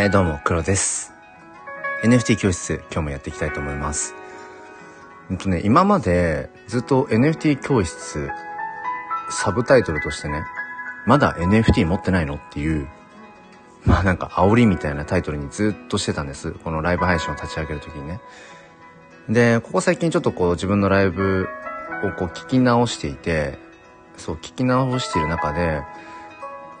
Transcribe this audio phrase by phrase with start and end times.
[0.00, 1.12] えー、どうも、黒です。
[2.04, 4.14] NFT 教室、今日もやっていきたいと思います。
[5.28, 8.30] えっとね、今までずっと NFT 教室、
[9.28, 10.44] サブタイトルとしてね、
[11.04, 12.86] まだ NFT 持ってないのっていう、
[13.86, 16.52] まあなんか煽りみたいなタイトルにずっとしてたんです。
[16.52, 18.20] このライブ配信を立ち上げるときにね。
[19.28, 21.48] で、ここ最近ちょっとこう自分のライブ
[22.04, 23.58] をこう聞き直していて、
[24.16, 25.82] そう聞き直している中で、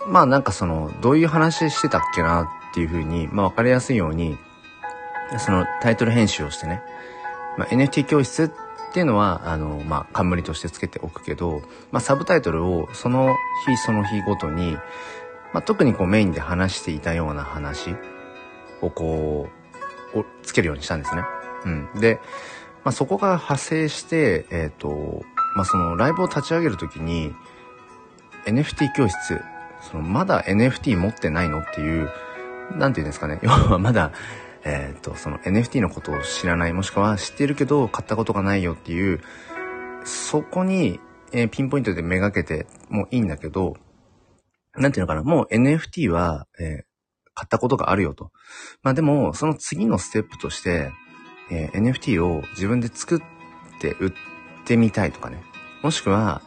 [0.06, 4.36] まあなんかその、どういう話してたっけなっていうふうに、まあわかりやすいように、
[5.38, 6.82] そのタイトル編集をしてね、
[7.58, 11.60] まあ、NFT 教室っていうのは、あの、まあ、冠としてつけておくけど、
[11.90, 13.34] まあ、サブタイトルをその
[13.66, 14.72] 日その日ごとに、
[15.52, 17.94] まあ、特にこうメインで話していたような話
[18.80, 19.48] をこ
[20.14, 21.22] う、をつけるようにしたんですね。
[21.66, 22.00] うん。
[22.00, 22.20] で、
[22.84, 25.22] まあ、そこから派生して、えっ、ー、と、
[25.54, 27.34] まあ、そのライブを立ち上げるときに、
[28.46, 29.42] NFT 教室、
[29.82, 32.10] そのまだ NFT 持ってないのっていう、
[32.72, 33.38] なんていうんですかね。
[33.44, 34.12] 要はまだ、
[34.64, 39.20] えっ、と、その NFT のことを知らない、もしくは知ってるけど買ったことがないよっていう、
[40.04, 41.00] そこに、
[41.32, 43.74] えー、ピンポイントでめがけてもいいんだけど、
[44.76, 46.66] なんていうのかな、もう NFT は、えー、
[47.34, 48.30] 買ったことがあるよと。
[48.82, 50.90] まあでも、その次のステップとして、
[51.50, 53.20] え、NFT を自分で作っ
[53.80, 54.12] て売っ
[54.64, 55.42] てみたいとかね。
[55.82, 56.42] もしくは、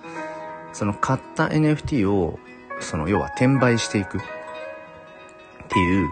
[0.73, 2.39] その買った NFT を、
[2.79, 4.19] その要は転売していく
[5.71, 6.09] っていう、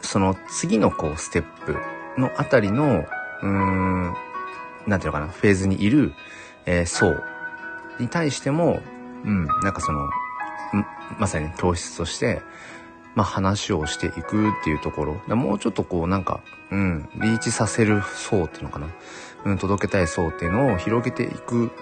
[0.00, 1.76] その次のこうステップ
[2.20, 3.04] のあたりの、
[3.42, 4.14] うーん、
[4.86, 6.12] なんていうのかな、フェーズにいる、
[6.64, 7.14] えー、層
[7.98, 8.80] に対しても、
[9.24, 10.08] うん、なんかその、
[11.18, 12.40] まさに教室として、
[13.14, 16.40] まあ話をしていくっていうところ、もうちょっとこうなんか、
[16.70, 18.86] うん、リーチさせる層っていうのかな、
[19.44, 21.72] うん、届けたい層っていうのを広げていく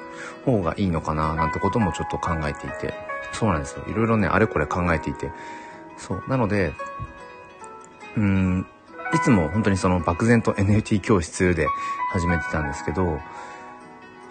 [0.46, 2.94] 方がいいのかな、なんてこともちょっと考えていて、
[3.32, 3.84] そうなんですよ。
[3.86, 5.30] いろいろね、あれこれ考えていて、
[5.96, 6.24] そう。
[6.28, 6.72] なので、
[8.16, 8.66] うん、
[9.14, 11.66] いつも本当にその漠然と NFT 教室で
[12.10, 13.20] 始めてたんですけど、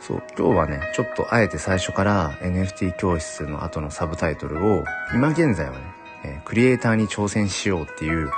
[0.02, 4.84] そう、今日はね、ちょっとあえて最初から NFT 教室の後のサブタイトルを、
[5.14, 5.78] 今現在はね、
[6.24, 8.30] え、クリエイターに挑戦しようっていう、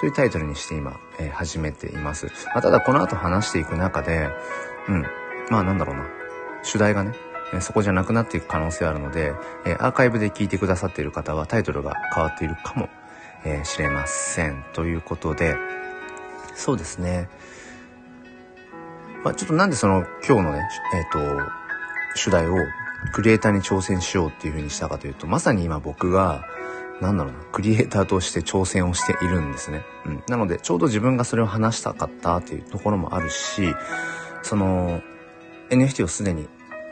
[0.00, 2.26] そういうタイトルにして今、え、始めています。
[2.46, 4.28] まあ、ただこの後話していく中で、
[4.88, 5.06] うん、
[5.50, 6.06] まあなんだろうな、
[6.62, 7.14] 主題がね、
[7.60, 9.32] そこじゃなくなっていく可能性あるので、
[9.64, 12.88] え、アーカイブで聞いてくださっている方はタイトルが変わっているかも
[13.46, 14.64] えー、知れません。
[14.72, 15.56] ということで、
[16.54, 17.28] そうですね。
[19.22, 21.50] まあ、ちょっとなんでその今日のね、えっ、ー、と、
[22.16, 22.56] 主題を
[23.12, 26.44] クリエイターに挑戦しようっていう風にしたかというと、まさに今僕が、
[27.00, 29.84] なんだろうな、クリエイターとして挑戦をしているんですね。
[30.06, 30.22] うん。
[30.28, 33.74] なので、ちょうど自分がそれを話したかったっていうところもあるし、
[34.42, 35.02] その、
[35.70, 36.48] NFT をすでに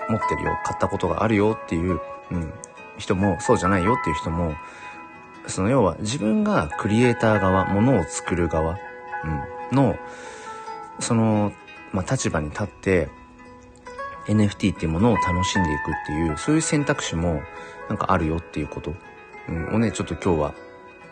[0.08, 2.00] 持ってるよ、買ったことがあるよっていう、
[2.30, 2.52] うん、
[2.98, 4.54] 人も、そうじゃないよっていう人も、
[5.46, 8.78] その要は自分がクリエイター側、ものを作る側、
[9.70, 9.96] うん、の、
[11.00, 11.52] その、
[11.92, 13.08] まあ、立場に立って
[14.26, 17.42] NFT っていうものを楽しんでいくっていう、そういう選択肢も
[17.88, 18.94] なんかあるよっていうこと、
[19.48, 20.54] うん、をね、ちょっと今日は、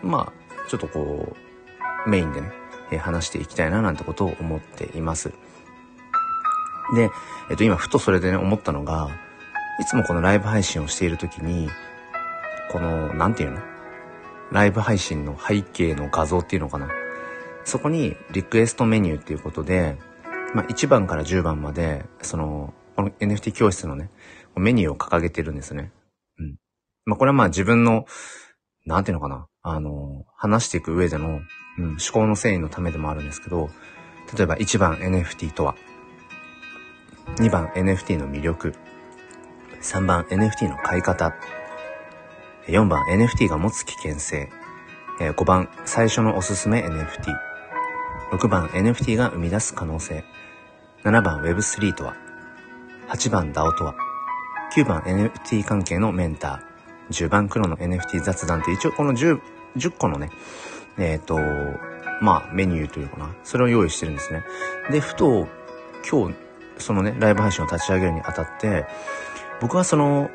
[0.03, 1.35] まあ、ちょっとこ
[2.07, 2.53] う、メインでね、
[2.91, 5.33] え、話していきたいななんてことを思っています。
[6.95, 7.11] で、
[7.51, 9.11] えっ、と、今、ふとそれでね、思ったのが、
[9.81, 11.71] いつもこのライブ配信をしているときに、
[12.71, 13.61] この、なんていうの？
[14.51, 16.89] ライブ配信の背景の画像っていうのかな？
[17.65, 19.97] そこにリクエストメニューっていうことで、
[20.55, 24.11] まあ、1番から10番まで、その、この NFT 教室のね、
[24.57, 25.93] メニューを掲げてるんですね。
[26.39, 26.57] うん。
[27.07, 28.05] まあ、これはまあ自分の、
[28.85, 29.47] なんていうのかな？
[29.63, 31.41] あの、話していく上での、
[31.79, 33.71] うん、思考の繊維のためでもあるんですけど、
[34.37, 35.77] 例えば1番 NFT とは、
[37.37, 38.75] 2番 NFT の魅力、
[39.81, 41.35] 3番 NFT の買い方、
[42.67, 44.51] 4番 NFT が持つ危険性。
[45.19, 47.33] 5番最初のおすすめ NFT。
[48.33, 50.25] 6番 NFT が生み出す可能性。
[51.05, 52.17] 7番 Web3 とは。
[53.09, 53.95] 8番 DAO とは。
[54.77, 57.27] 9番 NFT 関係のメンター。
[57.27, 59.41] 10番黒の NFT 雑談って一応この 10,
[59.77, 60.31] 10個のね、
[60.99, 61.39] えっ、ー、と、
[62.21, 63.35] まあメニューというかな。
[63.45, 64.45] それを用意してるんですね。
[64.91, 65.49] で、ふと
[66.09, 66.35] 今日
[66.83, 68.87] そのね、ライブ配信を立ち上げるにあたって、
[69.61, 70.31] 僕はその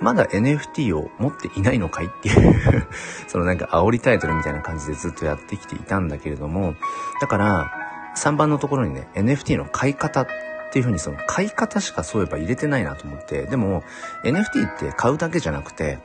[0.00, 2.86] まだ NFT を持っていないのかいっていう
[3.28, 6.74] そのなんか煽りタイトルみたいな感じでずっとやってきていたんだけれども、
[7.20, 7.72] だから、
[8.16, 10.26] 3番のところにね、NFT の買い方っ
[10.72, 13.84] ていう風にその買い方しかそういえば入れてないなと思って、でも
[14.24, 15.98] NFT って買うだけじゃなくて、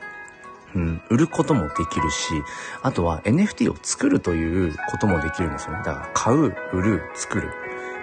[0.74, 2.34] うん、売ることもできるし、
[2.82, 5.78] あとは NFT を作るということもできるんですよね。
[5.78, 7.50] だから買う、売る、作る。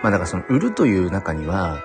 [0.04, 1.82] まあだからその売るという中には、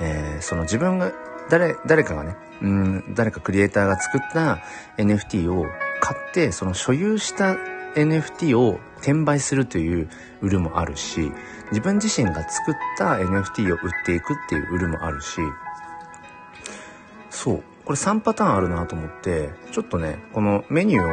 [0.00, 1.12] えー、その自分が
[1.48, 4.62] 誰、誰かがね、うん、誰かクリエイターが作った
[4.98, 5.66] NFT を
[6.00, 7.56] 買って、その所有した
[7.94, 10.08] NFT を転売するという
[10.40, 11.32] 売るもあるし、
[11.70, 15.40] 自分自身が作った NFT を売っていくっていう売るもあるし、
[17.30, 17.62] そう。
[17.84, 21.08] これ3パターンあるなと思って、ちょっとね、このメニューを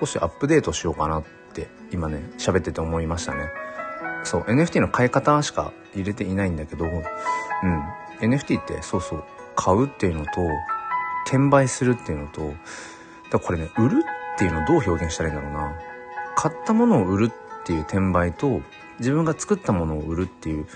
[0.00, 3.48] 少しアップデートしようかなって今ね、喋ってて思いましたね。
[4.26, 7.02] そう、NFT の買い方しか入れていないんだけど、うん。
[8.20, 9.24] NFT ってそうそう、
[9.54, 10.30] 買うっていうのと、
[11.26, 12.52] 転売するっていうのと、
[13.30, 15.74] だこれね、売るっていうのをどう表現したらいいんだろうな。
[16.36, 18.60] 買ったものを売るっていう転売と、
[18.98, 20.66] 自分が作ったものを売るっていう、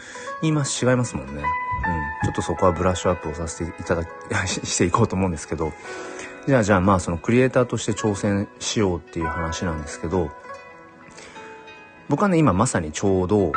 [0.43, 1.33] 言います、違いますもんね。
[1.35, 1.43] うん。
[1.43, 4.09] ちょっとそこはブラッシュアップをさせていただき、
[4.47, 5.73] していこうと思うんですけど、
[6.47, 10.31] じゃあじゃあまあそのクリエイターとして挑戦しようっていう話なんですけど、
[12.11, 13.53] 僕はね、今まさにちょうど、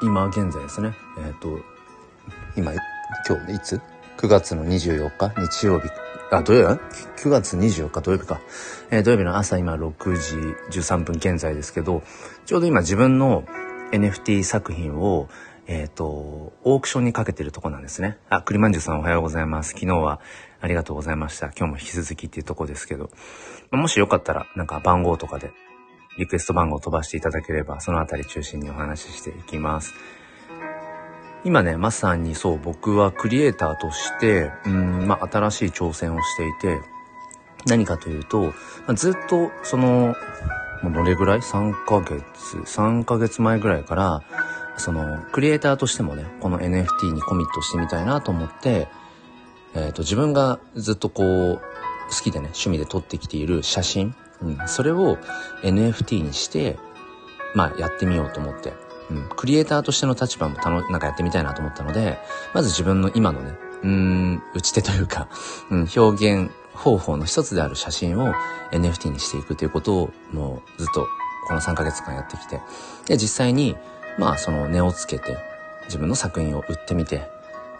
[0.00, 1.60] 今現在ですね、えっ、ー、と、
[2.56, 2.72] 今、
[3.28, 3.82] 今日いつ
[4.16, 5.90] ?9 月の24日日曜日、
[6.30, 6.80] あ、土曜日
[7.22, 8.40] ?9 月24日土曜日か。
[8.90, 9.92] えー、土曜日の朝今6
[10.70, 12.02] 時13分現在ですけど、
[12.46, 13.44] ちょうど今自分の
[13.92, 15.28] NFT 作品を、
[15.66, 18.16] えっ、ー、と、オークションにかけてるとこなんですね。
[18.30, 19.74] あ、栗まんじゅうさんおはようございます。
[19.74, 20.18] 昨日は
[20.62, 21.48] ありがとうございました。
[21.48, 23.10] 今日も引き続きっていうとこですけど、
[23.70, 25.52] もしよかったらなんか番号とかで
[26.18, 29.94] リクエスト番号を飛ばしていただければ、そのあたり中心にお話ししていきます。
[31.44, 36.80] 今ね、まさにそう、僕はクリエイターとして、うん、まあ、新しい挑戦をしていて、
[37.66, 38.52] 何かというと、ま
[38.88, 40.14] あ、ずっと、その、
[40.82, 44.22] もうどれぐらい ?3 ヶ月、3ヶ月前ぐらいから、
[44.76, 48.88] その、クリエイターとしてもね、この NFT にコミットしてみたいなと思って、
[49.74, 51.60] えっ、ー、と、自分がずっとこう、
[52.08, 55.18] 好きでね、趣味で撮ってきている写真、うん、それを
[55.62, 56.78] NFT にして、
[57.54, 58.72] まあやってみようと思って、
[59.10, 62.18] うん、クリエイターとしての立場もたの、なんかやってみたいなと思ったので、
[62.54, 65.28] まず自分の今のね、うん、打ち手というか、
[65.70, 68.32] うん、表現方法の一つである写真を
[68.72, 71.06] NFT にしていくということを、もうずっと
[71.46, 72.60] この3ヶ月間やってきて、
[73.06, 73.76] で、実際に、
[74.18, 75.36] まあその値をつけて、
[75.86, 77.28] 自分の作品を売ってみて、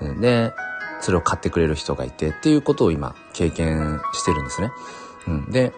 [0.01, 0.53] うん、で、
[1.01, 4.73] それを買ってくれる人がいてっていうことを今経験してるんですね。
[5.27, 5.73] うん、で、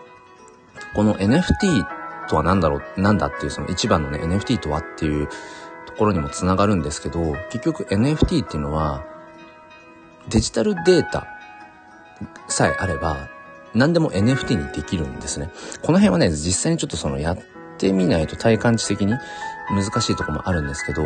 [0.94, 1.86] この NFT
[2.28, 5.28] とは何だろう、なんだっていうその一番のね、NFT とはっていう
[5.86, 9.04] ところにもつながるんですけど、結局 NFT っていうのは、
[10.28, 11.26] デジタルデータ
[12.48, 13.28] さえあれば、
[13.74, 15.50] 何でも NFT にできるんですね。
[15.82, 17.38] この辺はね、実際にちょっとそのやっ
[17.76, 19.14] てみないと体感値的に
[19.70, 21.02] 難しいとこもあるんですけど、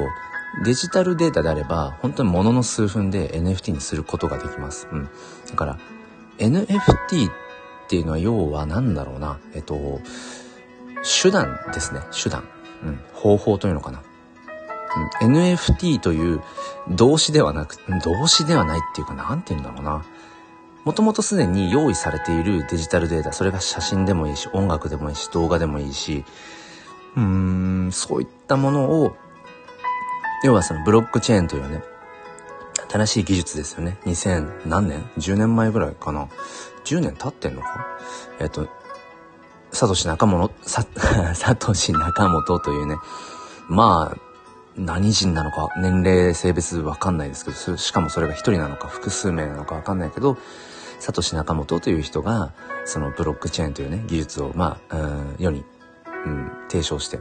[0.65, 4.89] デジタルデータであれば、本当にものの数分で NFT にすることができます。
[4.93, 5.09] うん。
[5.51, 5.79] だから、
[6.39, 7.48] NFT って
[7.89, 9.41] っていうのは要は何だろうな。
[9.55, 10.03] えっと、
[11.23, 12.01] 手段ですね。
[12.13, 12.45] 手段。
[12.85, 13.01] うん。
[13.15, 14.03] 方法というのかな。
[15.23, 16.43] うん、NFT という
[16.91, 20.05] 動詞ではなく、動詞ではないっていうか、なんて言うんだろうな。
[20.85, 26.27] もともとすでに用意されているデジタルデータ、それが写真でもいいし、音楽でもいいし、動画でもいいし、
[27.17, 29.17] うーん、そういったものを、
[30.45, 31.83] 要はそのブロックチェーンというね、
[32.91, 33.99] 新しい技術ですよね。
[34.05, 36.29] 2000何年 ?10 年前ぐらいかな。
[36.89, 37.87] 10年経ってんのか？
[38.41, 38.69] えっと、
[39.73, 40.87] サトシ仲本、さ、
[41.35, 42.97] サトシ仲本というね、
[43.69, 44.19] まあ、
[44.77, 50.39] 何人なのか、年齢、性別わかんないですけど、しかもそれが一人なのか、複数名なのかわかんないけど、
[51.01, 52.55] サトシ仲本という人が、
[52.85, 54.97] そのブロックチェーンというね、技術を、まあ、
[55.39, 55.65] 世に、
[56.25, 57.21] うん、提唱して、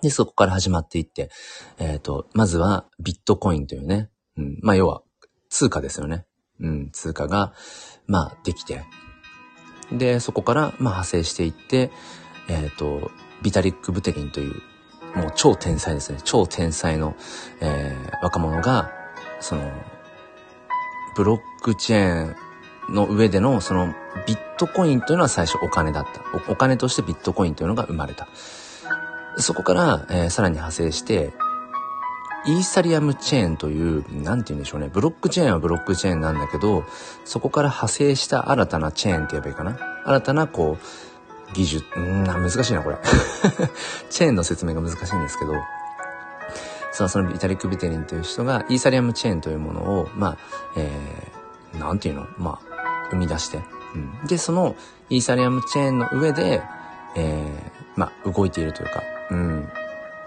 [0.00, 1.30] で、そこから始まっていって、
[1.78, 5.02] えっ、ー、と、まずはビットコインというね、うん、まあ要は
[5.48, 6.26] 通貨ですよね。
[6.60, 7.52] うん、通貨が、
[8.06, 8.84] まあできて、
[9.92, 11.90] で、そこから、まあ派生していって、
[12.48, 13.10] えっ、ー、と、
[13.42, 14.54] ビタリック・ブテリンという、
[15.16, 16.18] もう超天才ですね。
[16.24, 17.14] 超天才の、
[17.60, 18.90] えー、若者が、
[19.40, 19.70] その、
[21.16, 23.94] ブロックチェーンの上での、その、
[24.26, 26.52] ビットコインというのは最初お金だったお。
[26.52, 28.28] お金としてビットコインというのが生まれた。
[29.38, 31.32] そこから、えー、さらに派生して、
[32.46, 34.90] イーサリアムチェーンという、なんて言うんでしょうね。
[34.92, 36.84] ブロックチェーンはブロックチェーンなんだけど、
[37.24, 39.78] そこから派生した新たなチェーンって言えばいいかな。
[40.04, 42.96] 新たな、こう、技術、ん難しいな、これ。
[44.10, 45.52] チェーンの説明が難しいんですけど、
[46.92, 50.36] さあ、そのビタリック・ビテリンという人が、イーサリアムチェーンというものを、まあ、
[50.76, 52.26] えー、なんていうの？
[52.38, 53.60] まあ、生み出して、
[53.94, 54.26] うん。
[54.26, 54.76] で、その
[55.08, 56.62] イーサリアムチェーンの上で、
[57.14, 59.68] えー、まあ、動いているというか、うん、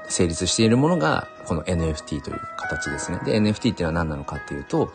[0.07, 3.20] 成立しているものが、この NFT という形ですね。
[3.25, 4.92] で、NFT っていうのは何なのかっていうと、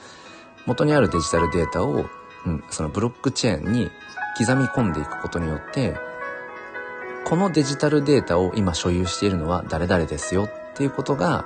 [0.66, 2.07] 元にあるデジタルデータを、
[2.47, 3.90] うん、そのブロックチェーンに
[4.38, 5.97] 刻み込んでいくことによって、
[7.25, 11.45] このデジタルデータを今所有しているのは誰々ですよっていうことが、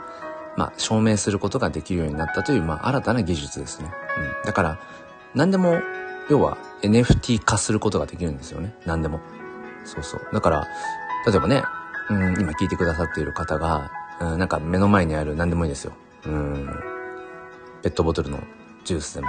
[0.56, 3.90] まあ、証明することができるようになったという、まあ、新たな技術ですね。
[4.42, 4.46] うん。
[4.46, 4.78] だから、
[5.34, 5.80] 何でも、
[6.30, 8.74] 要は NFT 化することができるんですよね。
[8.86, 9.20] 何でも。
[9.84, 10.20] そうそう。
[10.32, 10.66] だから、
[11.26, 11.64] 例えばね、
[12.08, 15.92] うん、今聞いてくださっている方が、うん、なんか目の前にある何でもいいですよ。
[16.26, 16.66] うん、
[17.82, 18.42] ペットボトルの
[18.84, 19.28] ジュースでも、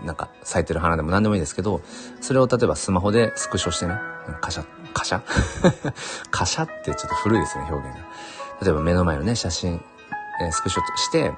[0.00, 1.80] うん、なんか咲いてる花でも何でもいいですけど、
[2.20, 3.94] それを例えばスマホでスクショしてね、
[4.40, 5.22] カシャ、カシャ？
[6.30, 8.04] カシャってちょっと古いですね、表現が。
[8.62, 9.82] 例えば目の前のね、写真、
[10.40, 11.32] えー、スクショして、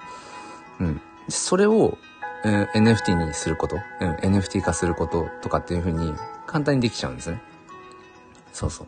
[0.80, 1.98] うん、それを、
[2.44, 6.14] うん、NFT にすること、うん、NFT 化することとかっていう風に
[6.46, 7.42] 簡単にできちゃうんですね。
[8.52, 8.86] そうそう。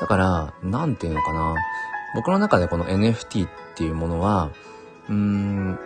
[0.00, 1.54] だから、なんていうのかな。
[2.14, 4.50] 僕の中でこの NFT っていうものは、
[5.08, 5.78] うーん、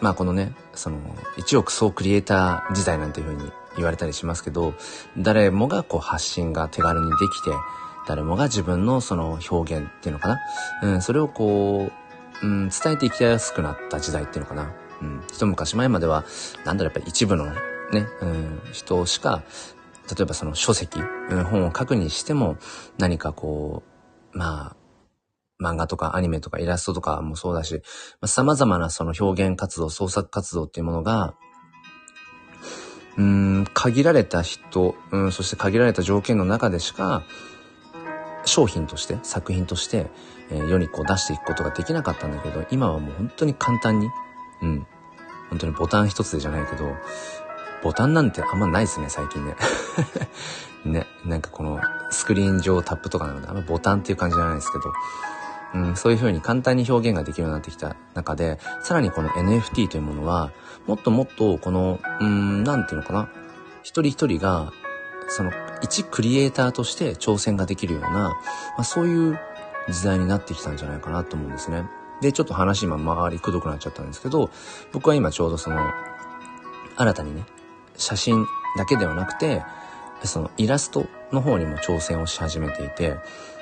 [0.00, 0.98] まあこのね、その、
[1.36, 4.74] 一億総クリエイター時代なんていう風に言われたりしますけど、
[5.16, 7.50] 誰もがこう発信が手軽にできて、
[8.06, 10.40] 誰もが自分のその表現っていうのかな？
[10.82, 11.90] うん、それをこ
[12.42, 14.72] う、うん、伝えていきやすくなった時代っていうのかな？
[15.00, 16.24] うん、一昔前までは、
[16.64, 17.54] なんだろう、やっぱり一部のね、
[18.20, 19.42] うん、人しか
[20.10, 21.00] 例えばその書籍、
[21.50, 22.56] 本を書くにしても
[22.98, 23.84] 何かこ
[24.34, 24.76] う、まあ、
[25.62, 27.80] 漫画とかアニメとかイラストとかもそうだし、ま
[28.22, 31.34] あ、様々なその表現活動、創作活動っていうものが、
[33.16, 33.24] うー
[33.60, 37.22] ん、限られた人、うん、そして限られた条件の中でしか、
[38.44, 40.10] 商品として、作品として、
[40.50, 44.08] えー、世にこう出していくことができなかったんだけど、今はもう本当に簡単に、
[44.62, 44.86] うん、
[45.50, 46.84] 本当にボタン一つでじゃないけど、
[47.82, 49.56] ボタンなんてあんまないですね、最近ね。
[50.84, 54.84] ね、なんかこのスクリーン上タップとかなので、あんまボタンっていう感じじゃないですけど、
[55.74, 60.52] うん、そういう風に簡単に表現ができるようになってきた中で、さらにこの NFT というものは、
[60.86, 63.30] もっともっとこの、うん、なんていうのかな、
[63.82, 64.72] 一人一人が、
[65.28, 65.52] その、
[65.82, 68.34] 一クリエイターとして挑戦ができるような、ま
[68.78, 69.38] あ、そういう
[69.88, 71.84] 時代になってきたんじゃないかなと思うんですね。
[72.20, 74.50] で、ちょっと話今周りくどくなっちゃったんですけど、
[74.92, 75.92] 僕は今ちょうどその、
[76.96, 77.44] 新たにね、
[77.96, 79.62] 写真だけではなくて、
[80.24, 83.16] そのイラストの方にも挑戦をし始めていて、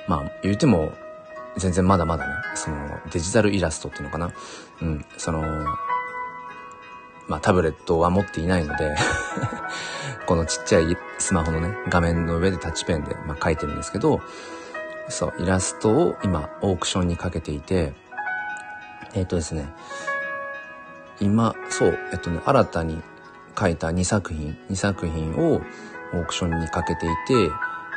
[0.09, 0.93] まあ言うても
[1.61, 2.77] 全然まだまだね、その
[3.13, 4.33] デジタルイラストっていうのかな？
[4.83, 5.43] うん、その、
[7.29, 8.97] まあタブレットは持っていないので
[10.27, 14.21] このちっちゃいスマホのね、画面の上でタッチペンで、まあ、描いてるんですけど、
[15.09, 17.93] そう、イラストを今オークションにかけていて、
[19.13, 19.69] えっ、ー、とですね、
[21.21, 23.03] 今、そう、えっとね、新たに
[23.59, 25.61] 書いた2作品、2作品を
[26.15, 27.51] オークションにかけていて、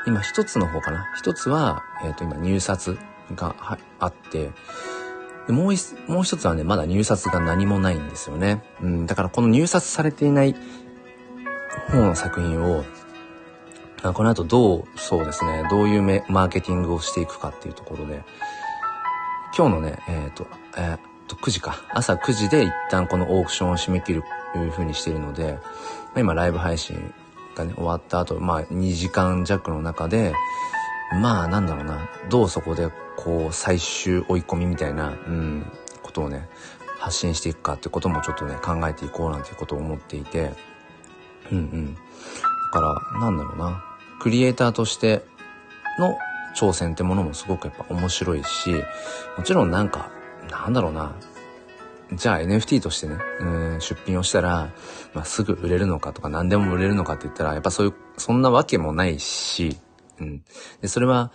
[0.05, 1.05] 今一つの方かな？
[1.15, 2.97] 一つは、えっ、ー、と今入札
[3.35, 3.55] が
[3.99, 4.51] あって、
[5.49, 8.63] もう一、もう一つはね、まだ入札が何もないんですよね。
[8.81, 10.55] うん、だからこの入札されていない
[11.89, 12.83] 方の作品を、
[14.13, 18.23] この後どう、そうですね、どういうマーケティングをしていくかっていうところで、
[19.57, 20.47] 今日のね、えっ、ー、と、
[20.77, 21.83] えっ、ー、と、9時か。
[21.91, 24.23] 朝9時で一旦このオークションを締め切る
[24.53, 25.59] という風にしているので、
[26.17, 27.13] 今ライブ配信
[27.55, 30.33] がね、終わった後、まあ2時間弱の中で、
[31.21, 32.89] まあなんだろうな、どうそこで
[33.23, 35.65] こう最終追い込みみたいな、うん、
[36.01, 36.47] ことをね、
[36.99, 40.51] 発信していくかってこともちょっとね、考えていこうなんていうことを思っていて、
[41.51, 41.95] うんうん。
[41.95, 42.01] だ
[42.71, 42.81] か
[43.13, 43.83] ら、なんだろうな、
[44.19, 45.23] クリエイターとして
[45.99, 46.17] の
[46.55, 48.71] 挑戦ってものもすごくやっぱ面白いし、
[49.37, 50.11] もちろんなんか、
[50.49, 51.15] なんだろうな、
[52.13, 54.71] じゃあ NFT としてね、うん、出品をしたら、
[55.13, 59.77] まあ、すぐ売れるのかとか何でも売れるのかって言ったら、やっぱそういう、そんなわけもないし、
[60.19, 60.43] うん。
[60.81, 61.31] で、それは、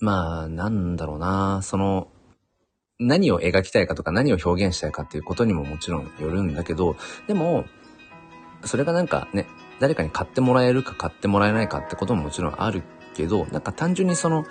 [0.00, 2.08] まあ、なんだろうな、その、
[3.00, 7.64] 何を描きたいかとか何を表現したいかっていうことにももちろんよるんだけど、でも、
[8.64, 9.46] それがなんかね、
[9.78, 12.82] 誰かに買ってもらえるか買ってもらえないかってことももちろんある
[13.14, 14.44] けど、なんか単純にその、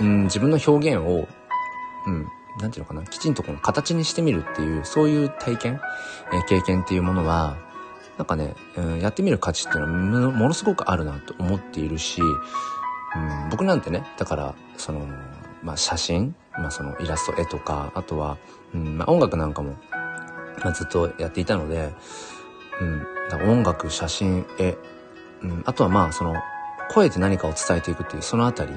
[0.00, 1.28] うん、自分の表現を、
[2.06, 2.26] うん、
[2.60, 5.80] なんていうのかな、きちんとこの形にしてみるっていう、そういう体験、
[6.32, 7.56] えー、経験っていうものは、
[8.16, 12.20] なんかね、うん、やってみる価値っていうのはものすごくあるなと思っているし、
[13.16, 15.06] うん、僕なんてね、だから、その、
[15.62, 18.38] まあ、写真、まあ、そのイラスト、絵とか、あとは、
[18.74, 19.76] うん、まあ、音楽なんかも、
[20.62, 21.92] まあ、ずっとやっていたので、
[22.80, 24.76] うん、だ音楽、写真、絵、
[25.42, 26.34] うん、あとはまあ、その、
[26.90, 28.76] 声で何かを伝えていくっていう、そのあたり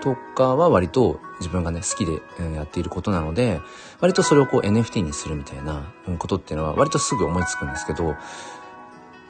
[0.00, 2.20] とかは割と自分がね、好きで
[2.54, 3.60] やっていることなので、
[4.00, 8.16] 割とそれをこう NFT にするみたいなことっていうのは割とすぐ思いつくんですけど、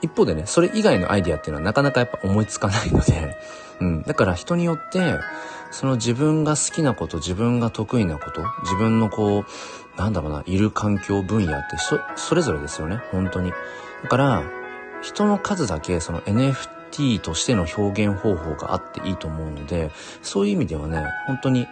[0.02, 3.36] 一方でね、それ以外のアイディアっていうのはなかなかやっぱ思いつかないので、
[3.80, 4.02] うん。
[4.02, 5.18] だから人によって、
[5.70, 9.44] その自分が好きなこと、自分が得意なこと、自分のこう、
[9.98, 13.52] なんだろうな、いる環境分野ってそ、それぞれですよね、本当に。
[14.02, 14.42] だから、
[15.02, 19.90] 人の数だけその NFT としての表現方法があっていいと思うので、
[20.22, 21.66] そういう意味ではね、本当に、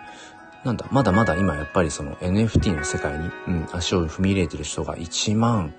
[0.65, 5.75] なんだ、まだまだ今やっぱりその NFT の世界に、うん、足を踏み入れてる人が1万、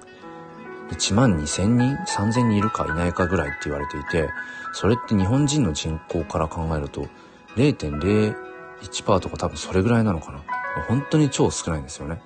[0.89, 4.30] 1万2000人 ?3000 人いるかいないかぐらいって言われていて、
[4.74, 7.08] それって日本人の人口から考えると、
[7.56, 10.44] 0.01%とか多分それぐらいなのかな。
[10.88, 12.22] 本当に超少ないんですよね。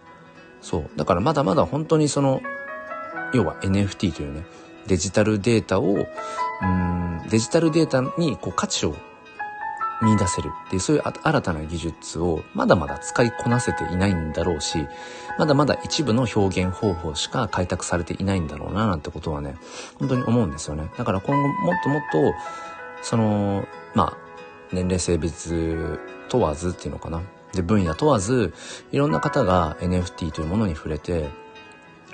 [0.62, 0.90] そう。
[0.96, 2.42] だからまだまだ本当にその、
[3.34, 4.46] 要は NFT というね、
[4.88, 8.96] デジタルデータを、うん、デジタルデータにこう価値を
[10.02, 14.88] 見出せるっていう、そういう新たな技術をまだまだ使いこなせていないんだろうし、
[15.38, 19.56] まだまだ一部の表現方法しか開拓されていないんだろうななんてことはね、
[20.00, 20.90] 本当に思うんですよね。
[20.98, 22.34] だから今後もっともっと、
[23.02, 24.18] その、まあ、
[24.72, 27.22] 年齢性別問わずっていうのかな。
[27.54, 28.54] で、分野問わず、
[28.92, 31.30] いろんな方が NFT というものに触れて、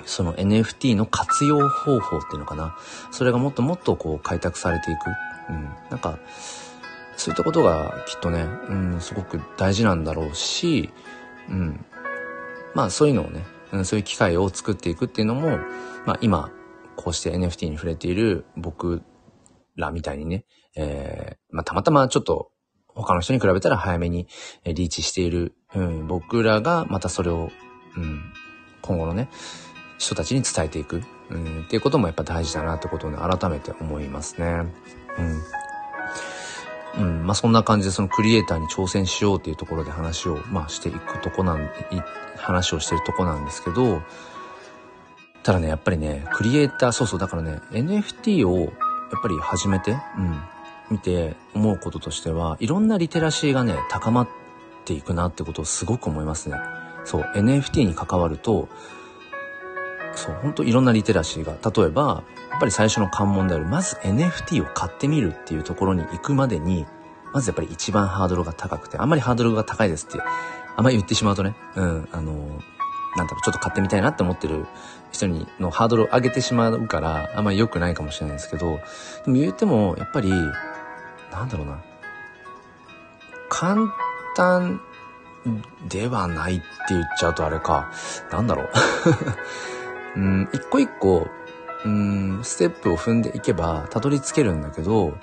[0.04, 2.76] その NFT の活用方法っていうのかな。
[3.10, 5.08] それがもっともっとこう開拓されていく。
[5.50, 5.68] うん。
[5.90, 6.18] なんか、
[7.16, 10.90] そういったことがきっとね、うん、すごく大事なんだろうし、
[11.48, 11.84] うん。
[12.74, 15.58] まあそういうのをね、うん、そういう機会を作っていくっていうのも、
[16.04, 16.50] まあ今、
[16.96, 19.02] こうして NFT に触れている僕
[19.76, 20.44] らみたいにね、
[20.76, 22.50] えー、まあたまたまちょっと
[22.94, 24.26] 他の人に比べたら早めに
[24.64, 27.50] リーチしている、うん、僕らがまたそれを、
[27.96, 28.32] うん、
[28.82, 29.28] 今後のね、
[29.98, 34.72] 人たちに伝えていく、うん、っていうこともやっぱ大事だなってことをね、改めて思いますね。
[35.18, 35.42] うん。
[36.98, 41.70] うん、まあそんな感じでそのクリエイターに挑戦しようっていうところで話を、まあしていくとこなん、
[42.36, 44.02] 話をしてるとこなんですけど、
[45.42, 48.70] ただね、やっぱりね、クリエイター、そうそう、だからね、NFT をやっ
[49.22, 50.40] ぱり始めて、うん、
[50.90, 54.28] 見て思うこととしては、いろんなリテラシーがね、高まっ
[54.84, 56.58] ていくなってことをすごく思いますね。
[57.04, 58.68] そう、NFT に関わると、
[60.16, 66.86] そう、ほんといろんなリテラシーが、例えば、やっぱり最初の関門である、まず NFT を買ってみるっていうところに行くまでに、
[67.32, 70.18] まずやっぱり一番ハードルが高くて、あんまりハードルが高いですって、
[70.76, 72.32] あんまり言ってしまうとね、うん、あの、
[73.16, 74.66] なんだろう、ちょっと買ってみたいなって思ってる
[75.12, 78.80] 人にのハードルを上げてしまうから、あんまり良くないかもしれないですけど、
[79.24, 81.82] でも言っても、やっぱり、なんだろうな、
[83.48, 83.92] 簡
[84.34, 84.80] 単
[85.88, 87.90] ではないって言っちゃうとあれか、
[88.30, 88.68] なんだろう。
[90.16, 91.28] うん、一個一個、
[91.84, 95.16] うん、ステップを踏んでいけばたどり着けるんだけど、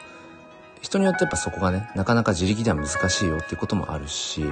[0.81, 4.43] 人によってやっぱそこがね、なかなか自力では難しいよっていうこともあるし、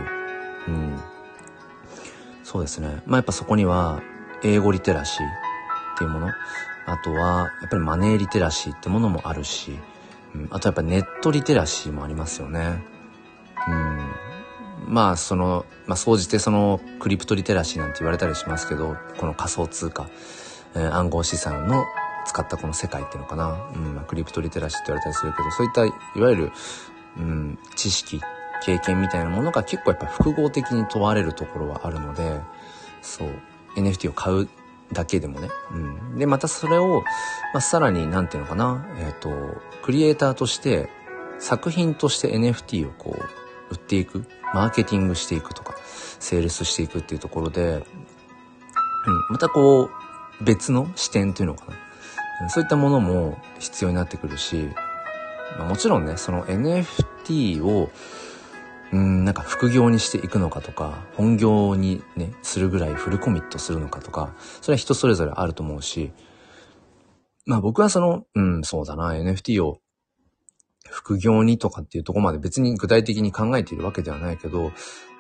[0.68, 1.00] うん。
[2.44, 3.02] そうですね。
[3.06, 4.02] まあやっぱそこには、
[4.44, 6.30] 英語リテラシーっていうもの、
[6.86, 9.78] あとは、やっぱりマネーリテラシーってものもあるし、
[10.34, 12.82] うん、あとやっぱネットリテラシーもありますよね。
[13.68, 14.31] うん。
[14.88, 20.10] まあその、まあ総じてそのクリプトリテラシーなんて言われたりしますけど、この仮想通貨、
[20.76, 21.86] えー、暗号資産の
[22.26, 26.52] 使ったこの世界っていうのかな、うんまあ、クリプトリテラシーって言われたりするけど、そういったいわゆる、
[27.18, 28.22] うん、知識、
[28.64, 32.40] 経験みたいなものが結構やっぱ複合的に問われるところはあるので、
[33.02, 33.30] そう、
[33.76, 34.50] NFT を買う
[34.94, 35.50] だけでもね。
[35.72, 36.18] うん。
[36.18, 37.02] で、またそれを、
[37.54, 39.30] まあ、さらに、なんていうのかな、えっ、ー、と、
[39.84, 40.90] クリエイターとして、
[41.40, 45.76] 作品として NFT をこう、売っていく、マーケティングしていくとか、
[46.20, 47.84] セールスしていくっていうところで、うん、
[49.30, 51.66] またこう、別の視点というのか
[52.42, 52.50] な。
[52.50, 54.70] そういったものも必要になってくるし、
[55.58, 57.92] まあ、もちろんね、その NFT を、
[58.92, 66.12] うん、なんか副業にしていくのかとか、本業にね、するぐらいフルコミットするのかとか、それは人それぞれあると思うし、
[67.46, 69.81] まあ僕はその、うん、そうだな、NFT を
[70.92, 74.72] 副業にとかっていうとこまで別に具体的に考えているわけではないけど、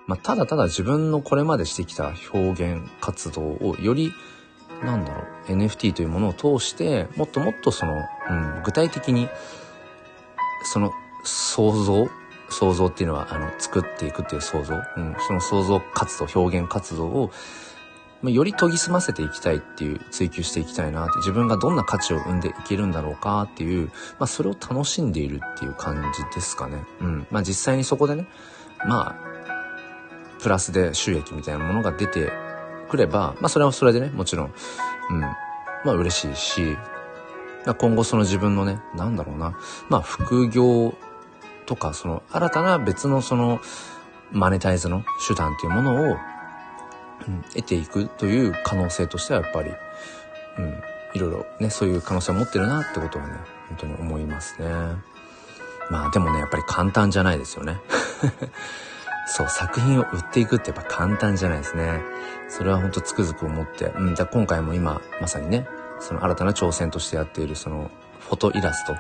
[0.05, 4.11] まあただただ自分のこれまでしてきた表現活動をより、
[4.83, 9.29] なんだろう、NFT というものを通して、もっともっとその、うん、具体的に、
[10.63, 10.91] その
[11.23, 12.07] 想像
[12.51, 14.75] 想像っていうのは、あの、作っていくっていう想像。
[14.75, 17.31] うん、その想像活動、表現活動を、
[18.23, 26.83] より研ぎ澄ませていきたいっていう、追求していきたいなって、自分がどんな価値を生んでいけるんだろうかっていう、まあ、それを楽しんでいるっていう感じですかね。
[26.99, 27.27] うん。
[27.31, 28.27] まあ、実際にそこでね、
[28.85, 29.31] まあ、
[30.39, 32.31] プラスで収益みたいなものが出て
[32.89, 34.53] くれば、まあ、それはそれでね、もちろん、
[35.09, 35.35] うん、ま
[35.87, 36.77] あ、嬉しいし、
[37.65, 39.57] まあ今後その自分のね、なんだろうな、
[39.89, 40.93] まあ、副業
[41.65, 43.59] とか、その新たな別のその
[44.31, 46.17] マネタイズの手段というものを、
[47.27, 49.71] うん、得ていくという可能性としてはやっぱり、
[50.57, 50.81] うん、
[51.13, 53.33] いろいろね、そういう可能性を持ってるなってことはね、
[53.69, 54.67] 本当に思いますね。
[55.89, 57.79] まあでもね、やっぱり簡単じゃないですよね。
[59.27, 62.01] そう、作品を売っていくってやっぱ簡単じゃないですね。
[62.49, 65.67] それは本当つくづく思って、うん、じゃ今回も今、まさにね、
[65.99, 68.93] その新たな挑戦としてやっているそのフォトイラスト。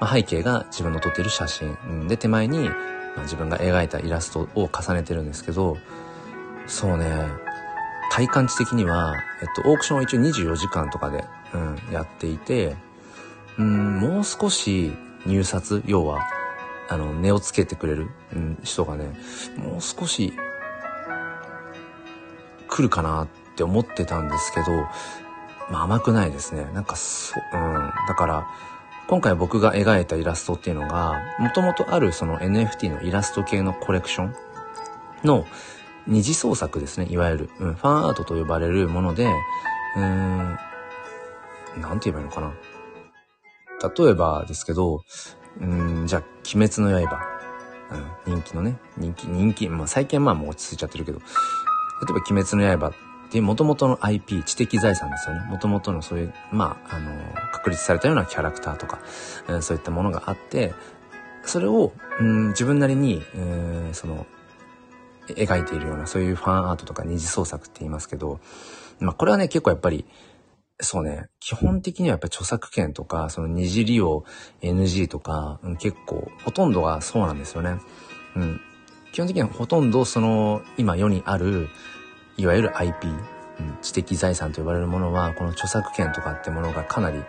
[0.00, 1.76] まあ、背景が自分の撮っている写真。
[1.86, 2.74] うん、で、手前に、ま
[3.18, 5.76] あ、自分が描いたイラストを重ねてるんですけど、
[6.66, 7.26] そうね、
[8.10, 12.76] 体感値的には、えっと、オークションは一応24時間とかで、うん、やっていて、
[13.58, 14.92] うん、もう少し
[15.26, 16.26] 入札、要は、
[16.88, 19.06] あの、値をつけてくれる、うん、人がね、
[19.56, 20.32] もう少し、
[22.68, 24.66] 来るかなって思ってたんですけど、
[25.70, 26.66] まあ甘くないですね。
[26.74, 27.92] なんかそう、ん。
[28.06, 28.46] だから、
[29.08, 34.34] 今回僕が描いたイラストっていうのが、もともとあるその NFT のイラスト系のコレクション
[35.24, 35.46] の
[36.08, 37.50] 二次創作ですね、いわゆる。
[37.60, 39.26] うん、ファンアートと呼ばれるもので、
[39.96, 40.58] うーん、
[41.80, 42.54] なんて言えばいいのかな。
[43.96, 45.04] 例えばですけど、
[45.60, 46.22] うん、じゃあ、
[46.54, 47.38] 鬼滅の刃。
[48.26, 52.92] うん、人気のね、人気、人気、まあ最近はまあもう落ち着いちゃってるけど、例えば鬼滅の刃っ
[53.30, 55.42] ていう元々の IP、知的財産ですよね。
[55.50, 57.10] 元々のそういう、まあ、あの、
[57.52, 59.00] 確立されたようなキャラクターとか、
[59.48, 60.74] うん、そういったものがあって、
[61.44, 64.26] それを、うん、自分なりに、えー、その、
[65.34, 68.40] 描いているような、そういうファンアートとか二次創作って言いますけど、
[69.00, 70.06] まあこれはね、結構やっぱり、
[70.80, 74.24] そうね、基本的にはやっぱり著作権とか、その二次利用
[74.62, 77.78] NG とか、結構、ほとんどがそうなんですよね。
[78.36, 78.60] うん。
[79.12, 81.68] 基本的にはほとんどその、今世にある、
[82.36, 83.10] いわゆる IP、う
[83.62, 87.24] ん、知的財産と呼ばれるものは、この著作権とかってものがかなり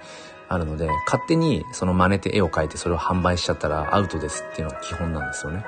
[0.49, 5.63] あるので、勝手にその真似て絵を描いてそれを販売しちゃったらアウトですっていうのが基本なんですよね。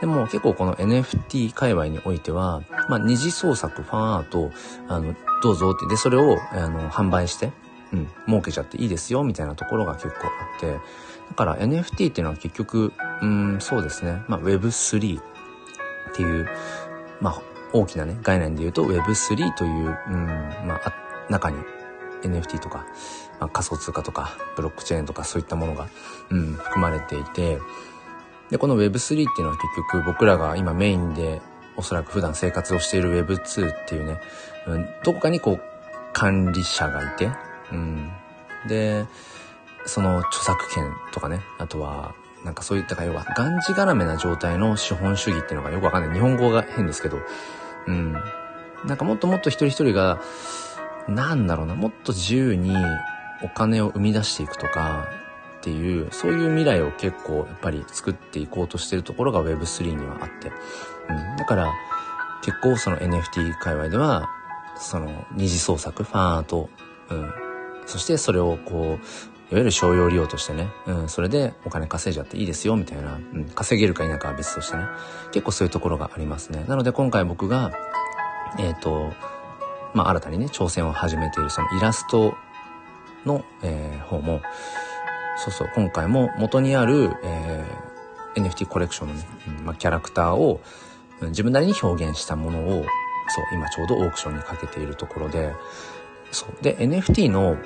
[0.00, 4.52] でも結構この NFT 界隈においては、まあ、二次創作、ファンアート、
[4.88, 7.52] あの、どうぞって、で、それを、あの、販売して、
[7.92, 15.22] うん、儲けちゃっていいですよ、みたいなところが結構あって、だから NFT っていうのは結局、うん、そうですね、まあ、Web3 っ
[16.14, 16.48] ていう、
[17.20, 20.26] まあ、大きなね、概念で言うと Web3 という、うん、
[20.66, 20.92] まあ、
[21.28, 21.58] 中に
[22.22, 22.86] NFT とか、
[23.40, 25.88] まあ、仮想通貨とか、ブロックチェーンとかそういったものが、
[26.30, 27.58] うん、含まれていて、
[28.50, 31.40] で、この Web3 っていうのは結局僕らが今メインで
[31.76, 34.20] おそらく普段生活をしている Web2 っていうね、
[34.66, 35.62] うん、どこかにこう
[36.12, 37.30] 管理者がいて、
[37.72, 38.10] うん。
[38.66, 39.06] で、
[39.86, 46.14] その著作権とかね、あとは、なんかそういったか要は、がんじがらめな状態の資本主義っていうのがよくわかんない。
[46.14, 47.18] 日本語が変ですけど、
[47.86, 48.12] うん。
[48.84, 50.20] なんかもっともっと一人一人が、
[51.08, 52.74] なんだろうな、もっと自由に
[53.42, 55.08] お金を生み出していくとか、
[55.58, 60.52] っていう、そういう未来を結構やっぱり作っていこうとしてるところが Web3 にはあって。
[61.08, 61.36] うん。
[61.36, 61.72] だから、
[62.42, 64.30] 結構その NFT 界隈では、
[64.76, 66.70] その二次創作、ファンアート、
[67.10, 67.32] うん。
[67.86, 69.04] そしてそれをこう、
[69.50, 74.84] いわゆる商用利用としてね、うん、それでお金稼いじゃっていいですよ、みたいな、うん、稼げるか否かは別としてね、
[75.32, 76.64] 結構そういうところがありますね。
[76.68, 77.72] なので今回僕が、
[78.58, 79.12] えっ、ー、と、
[79.94, 82.34] まあ、新たにね、挑戦を始めているそのイラスト
[83.24, 84.42] の、えー、方も、
[85.38, 89.26] そうそう、今回も元にある、えー、NFT コレクションのね、
[89.60, 90.60] うんまあ、キャラクターを、
[91.20, 92.84] うん、自分なりに表現したものを、
[93.28, 95.54] そう、今ちょうどオークションにかけているところで、
[96.30, 96.62] そう。
[96.62, 97.56] で、NFT の、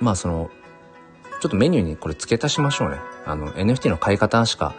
[0.00, 0.50] まあその、
[1.40, 2.98] ちょっとメニューにこれ付け足しましょうね。
[3.24, 4.74] あの、NFT の買い方しか、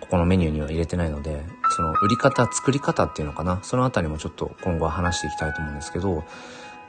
[0.00, 3.60] ここのメニューには入れてないので、その売り方、作り方っていうのかな？
[3.62, 6.24] そのあたりもちょっと今後は話していきたいと思うんですけど、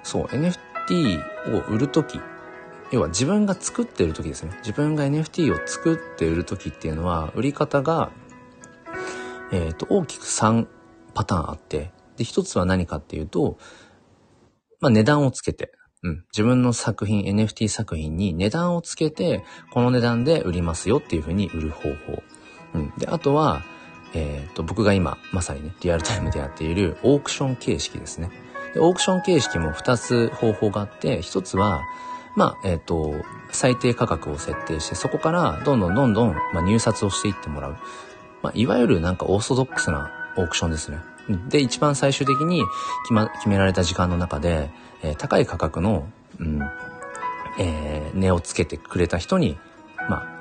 [0.03, 1.19] そう、NFT
[1.55, 2.19] を売るとき、
[2.91, 4.51] 要は自分が作っている時ですね。
[4.59, 8.11] 自分が NFT を作って売る時っていうのは、売り方が、
[9.51, 10.67] えっ、ー、と、大きく3
[11.13, 13.57] パターンあって、で、一つは何かっていうと、
[14.79, 15.71] まあ、値段をつけて、
[16.03, 16.25] うん。
[16.31, 22.23] 自分の作品、NFT 作品に値段をつけて、この値段で売りますよっていうふうに売る方法。
[22.75, 22.93] うん。
[22.97, 23.63] で、あとは、
[24.13, 28.29] えっ、ー、と、僕が今、まさにね、リアルタイムでやっているオークション形式ですね。
[28.73, 31.81] で、オークション形式も2つ方法があって、1つは、
[32.35, 33.13] まあ、えっ、ー、と、
[33.51, 37.77] 最低価格を設定して、そこからどんどんどんどん、まあ、入札をしていってもらう。
[38.41, 40.99] まあ、いわゆるなんかオーソドックスなオークションですね。
[41.47, 42.63] で、一番最終的に
[43.03, 44.69] 決,、ま、決められた時間の中で、
[45.01, 46.07] えー、高い価格の、
[46.39, 46.61] うん、
[47.57, 49.57] えー、値をつけてくれた人に、
[50.09, 50.35] まあ、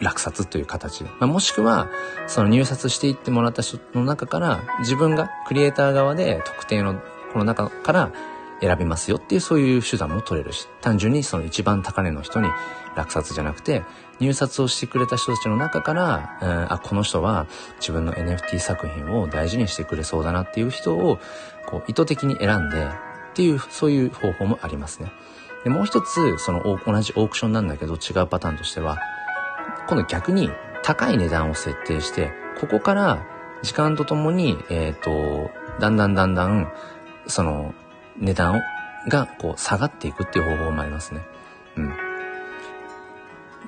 [0.00, 1.04] 落札という形。
[1.04, 1.88] まあ、もしくは、
[2.26, 7.00] その入札していってもらった人の中から、自分がクリエイター側で特定の
[7.32, 8.12] この中から
[8.60, 12.48] 選びますよっていうそういう手段も取れるし、単純にその一番高値の人に
[12.96, 13.82] 落札じゃなくて、
[14.18, 17.46] 入札をしてくれた人たちの中から、あ、この人は
[17.78, 21.18] 自分の NFT 作品を大事にしてくれそうだなっていう人を、
[21.66, 22.88] こう、意図的に選んで、っ
[23.34, 25.12] ていう、そういう方法もありますね。
[25.64, 28.98] で、もう一つ、その同じオークションなんだけど違うパターンとしては、
[29.88, 30.50] 今度逆に
[30.82, 33.26] 高い値段を設定して、ここから
[33.62, 36.72] 時間とともに、えっ、ー、と、だんだんだんだん、
[37.26, 37.74] その、
[38.18, 38.60] 値段を
[39.08, 41.22] がこう下がっていくっていう方法もありますね。
[41.76, 41.92] うん。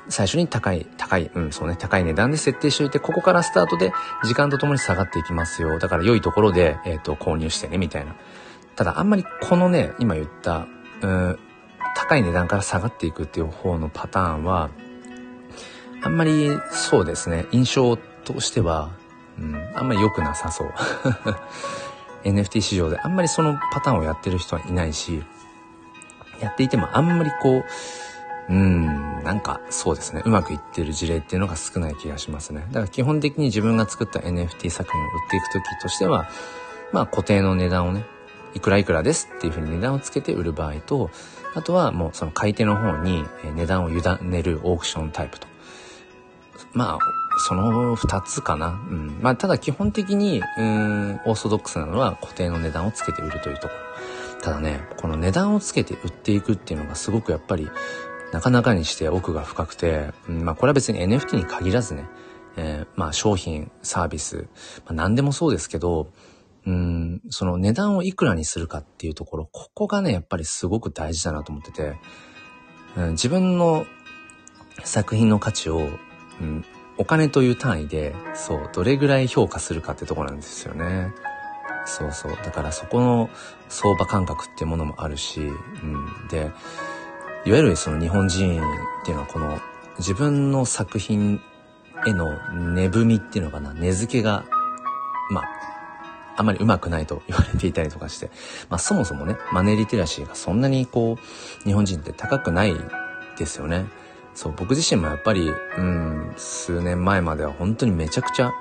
[0.09, 3.93] 最初に高い、高い、うん、そうね、高い値段で設定しておいて、ここからスタートで
[4.25, 5.79] 時間とともに下がっていきますよ。
[5.79, 8.17] だから良いところで、えっ、ー、と、購入してね、みたいな。
[8.75, 10.67] ただ、あんまりこのね、今言った、
[11.03, 11.39] うん、
[11.95, 14.71] 高い値段から下がっていくっていう方のパターンは、
[16.03, 18.91] あんまりそうですね、印象としては、
[19.39, 20.73] うん、あんまり良くなさそう。
[22.31, 25.23] NFT 市場であんまりそのパターンをやってる人はいないし、
[26.41, 27.65] やっていてもあんまりこ
[28.49, 28.87] う、うん、
[29.25, 32.67] なんかそうですね、うまくいってる事例っていうのが少ない気がしますね。
[32.69, 36.29] だから基本的に自分が作った NFT 作品を売っていくときとしては、
[36.93, 38.05] まあ固定の値段をね、
[38.55, 41.11] いくらいくらですっていうふうに値段をつけて売る場合と、
[41.55, 45.47] あとはもうその買い手の方に値段を委ねるオークションタイプと。
[46.73, 46.99] まあ、
[47.39, 48.69] その二つかな。
[48.69, 49.19] うん。
[49.21, 54.43] まあ、ただ基本的に、うん、オーソドックスなのは固定の値段をつけて売るというところ。
[54.43, 57.69] ただね、この値段をつけて売っていくっていうのがすごくやっぱり、
[58.33, 62.07] なかなかにして奥が深くて、うん、まあ、これは別に NFT に限らずね、
[62.57, 64.49] えー、まあ、商品、サービス、
[64.85, 66.11] まあ、何でもそうですけど、
[66.67, 71.97] うん、その値段をいくらにするかっていうところ、ここがね、やっぱりすごく大事だなと思ってて、
[72.97, 73.87] うん、自分の
[74.85, 75.89] 作品の価値を、
[76.41, 76.65] うん、
[76.99, 81.13] お金という単位で、そう、どれぐらい評価するかってとこなんですよね。
[81.87, 82.33] そうそう。
[82.45, 83.31] だからそこの
[83.69, 86.29] 相場感覚っていうものもあるし、うん。
[86.29, 86.51] で、
[87.45, 88.65] いわゆるその日本人っ
[89.05, 89.59] ていうのはこの
[89.99, 91.41] 自分の作品
[92.07, 92.33] への
[92.75, 94.45] 値踏みっていうのかな、値付けが、
[95.31, 95.45] まあ、
[96.37, 98.31] あまり上手くないと言われていたりとかして、
[98.69, 102.75] まあそもそもね、マネーリテラシーがそんなにこう、日本人って高くない
[103.39, 103.87] ですよね。
[104.39, 108.53] そう、僕自身もやっぱり、うん、数年前までは本当にめちゃくちゃ、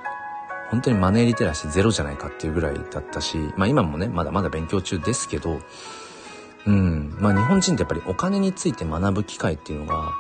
[0.71, 5.61] 本当にマネーリテラシーゼロじゃないかっていうぐらいだったし、まあ今もね、まだまだ勉強中ですけど、
[6.65, 10.13] うん、まあ日本人ってやっぱりお金について学ぶ機会っていうのが、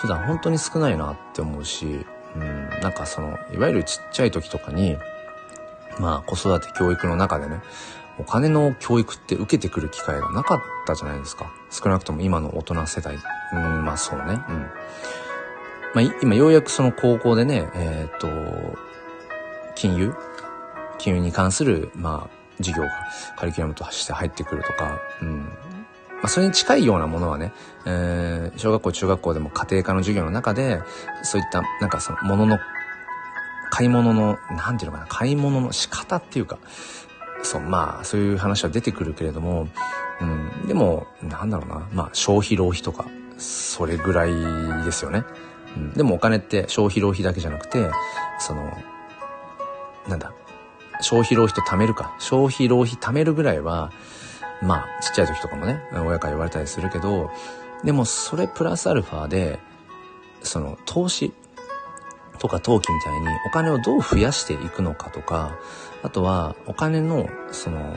[0.00, 4.96] 普段本当に少ないなって思うし、うん、なんかその、いわゆるちっちゃい時とかに、
[6.00, 7.60] まあ子育て教育の中でね、
[8.18, 11.52] お金の教育って受けてくる機会がなかったじゃないですか。
[11.70, 13.16] 少なくとも今の大人世代。
[13.52, 14.24] うん、まあそうね。
[14.24, 14.36] うん。
[15.94, 18.78] まあ今ようやくその高校でね、えっ、ー、と、
[19.74, 20.14] 金融？
[20.98, 22.90] 金融に関する、まあ、授業が
[23.36, 25.38] カリキュラムとして入ってくるとか、うん。
[25.40, 27.52] まあ、それに近いようなものはね、
[27.84, 30.80] えー、小学校、中学校でも家庭科の授業の中で、
[31.24, 32.60] そういった、なんかその、ものの
[33.70, 36.58] 買い物の、なんていうのかな、買い物の仕方っていうか、
[37.42, 39.68] そう、まあ、そういう話は出てくるけれども、
[40.20, 43.06] うん、でも、なんだろうな、まあ、消費浪費とか、
[43.38, 45.24] それぐらいですよね。
[45.76, 47.90] うん、でもお金って消費浪費だけじゃなくて、
[48.38, 48.76] その、
[50.08, 50.32] なんだ、
[51.00, 52.14] 消費浪費と貯めるか。
[52.18, 53.90] 消費浪費貯めるぐらいは、
[54.62, 57.30] まあ、ちっちゃい時とかもね、親から言われたりするけど、
[57.82, 59.58] でもそれプラスアルファで、
[60.42, 61.32] その投資、
[62.42, 65.56] とか陶器みたいにお金をどう増やしていくのかとか、
[66.02, 67.96] あとはお金のその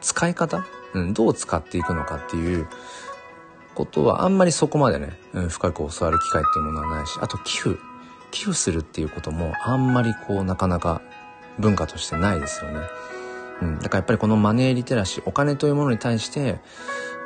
[0.00, 2.68] 使い方、うん、どう使っていくのかっていう
[3.74, 7.78] ことはあんまりそこまでね、うん、深く教わる機会っていうものはないし、あと寄付、
[8.30, 11.02] 寄付するっていうこともあんまりこうなかなか
[11.58, 12.80] 文化としてないですよね。
[13.60, 16.60] うん、だからやっぱりこのマネーリテラシー、お金というものに対して、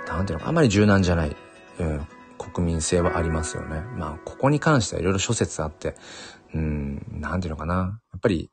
[0.09, 1.37] なんていうのか、あんまり柔軟じゃない。
[1.78, 2.07] うん、
[2.38, 3.81] 国民性はありますよね。
[3.96, 5.94] まあ、ここに関してはいろいろ諸説あって、
[6.55, 7.74] うん、なんていうのかな。
[7.74, 8.50] やっぱり、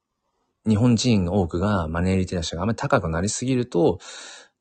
[0.67, 3.99] 日本人の多くがマネーリテラシーがあまり高くなりすぎると、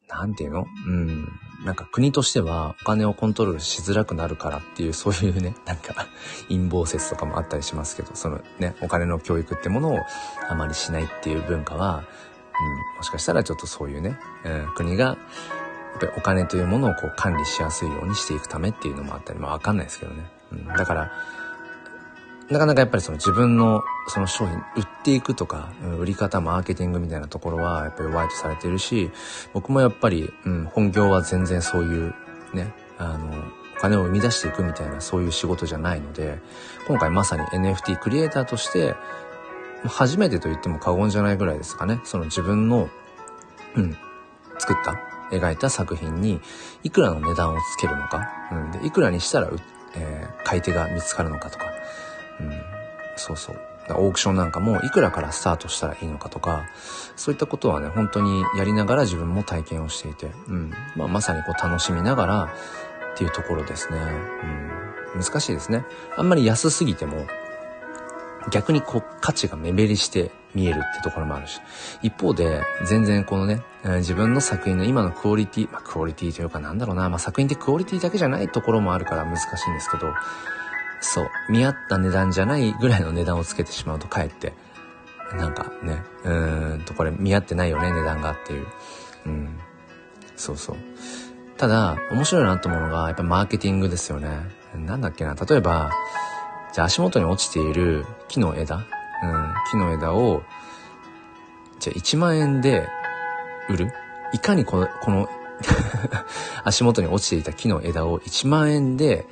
[0.09, 0.67] なんていうの？
[0.87, 1.29] うん。
[1.65, 6.07] なんか国としてはお金をコントロールしづらくなるからっていう、 そういうね、なんか
[6.49, 9.99] 陰謀説とかもあったりしますけど、そのね、お金の教育ってものを
[10.49, 12.01] あまりしないっていう文化は、う
[12.95, 15.17] ん、もしかしたらちょっとそういうね、うん、国が
[15.99, 20.31] っぱりお金というものをこう管理しやすいようにしていくためっていうのもあったり、まあわかんないですけどね。
[20.53, 21.13] うん、だから、
[22.51, 29.11] なかなかやっぱりその自分のその商品売っていくとか、売り方、マーケティングみたいなところはやっぱり弱いとされてるし、
[29.53, 32.15] 僕もやっぱり、うん、本業は全然そういう
[32.55, 33.31] ね、あの、
[33.77, 36.39] お金を生み出していくみたいなそういう仕事じゃないので、
[36.87, 38.95] 今回まさに NFT クリエイターとして、
[39.85, 42.01] 初めてと言っても過言じゃないぐらいですかね。
[42.05, 42.89] その自分の、
[43.77, 43.97] うん、
[44.59, 44.95] 作った
[45.31, 46.41] 描いた作品に
[46.83, 49.51] いくらの値段をつけるのか、うん、でいくらにしたら、
[49.95, 51.68] えー、買い手が見つかるのかとか、
[52.41, 52.53] うん、
[53.17, 53.57] そうそう。
[53.91, 56.67] オークションなんかもいくらからスタートしたらいいのかとか、
[57.17, 60.73] そういったことはね、本当にやりながら自分も体験をしていて、うん。
[60.95, 62.45] まあ、まさにこう楽しみながら
[63.15, 63.99] っていうところですね。
[65.15, 65.23] うん。
[65.23, 65.87] 難しいですね。
[66.19, 67.27] あんまり安すぎても、
[68.51, 71.61] 逆にこう価値が目減りして見えるってところもあるし。
[72.03, 80.13] 一方で、全然このね、自分の作品の今のクオリティ、まあクオリティというかなんだろうな、まあ作品ってクオリティだけじゃないところもあるから難しいんですけど、
[81.01, 84.53] そう、見合った値段じゃないぐらいの値段をつけてしまうとかえって、
[85.37, 88.67] なんかね、うーんとこれ見合ってないよね、値段がっていう。
[89.27, 89.59] うん。
[90.37, 90.77] そうそう。
[91.57, 94.29] ただ、面白いなと思うのが、やっぱマーケティングですよね。
[94.75, 95.91] なんだっけな、例えば、
[96.73, 98.85] じゃあ足元に落ちている木の枝、うん、
[99.71, 100.43] 木の枝を、
[101.81, 102.89] じゃあ1万円で
[103.69, 103.93] 売る？
[104.33, 105.29] いかにこの、この
[106.65, 109.27] 足元に落ちていた木の枝を1万円で、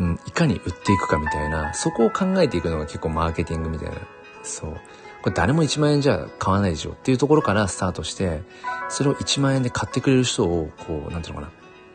[0.00, 3.96] うん、いかに売っていくかみたいな、そこを考えていくのが結構マーケティングみたいな。
[4.42, 4.80] そう。
[5.22, 8.42] これ誰も1万円じゃ買わないでしょっていうところからスタートして、
[8.88, 11.52] それを1万円で買ってくれる人を、こう、なんていうのかな、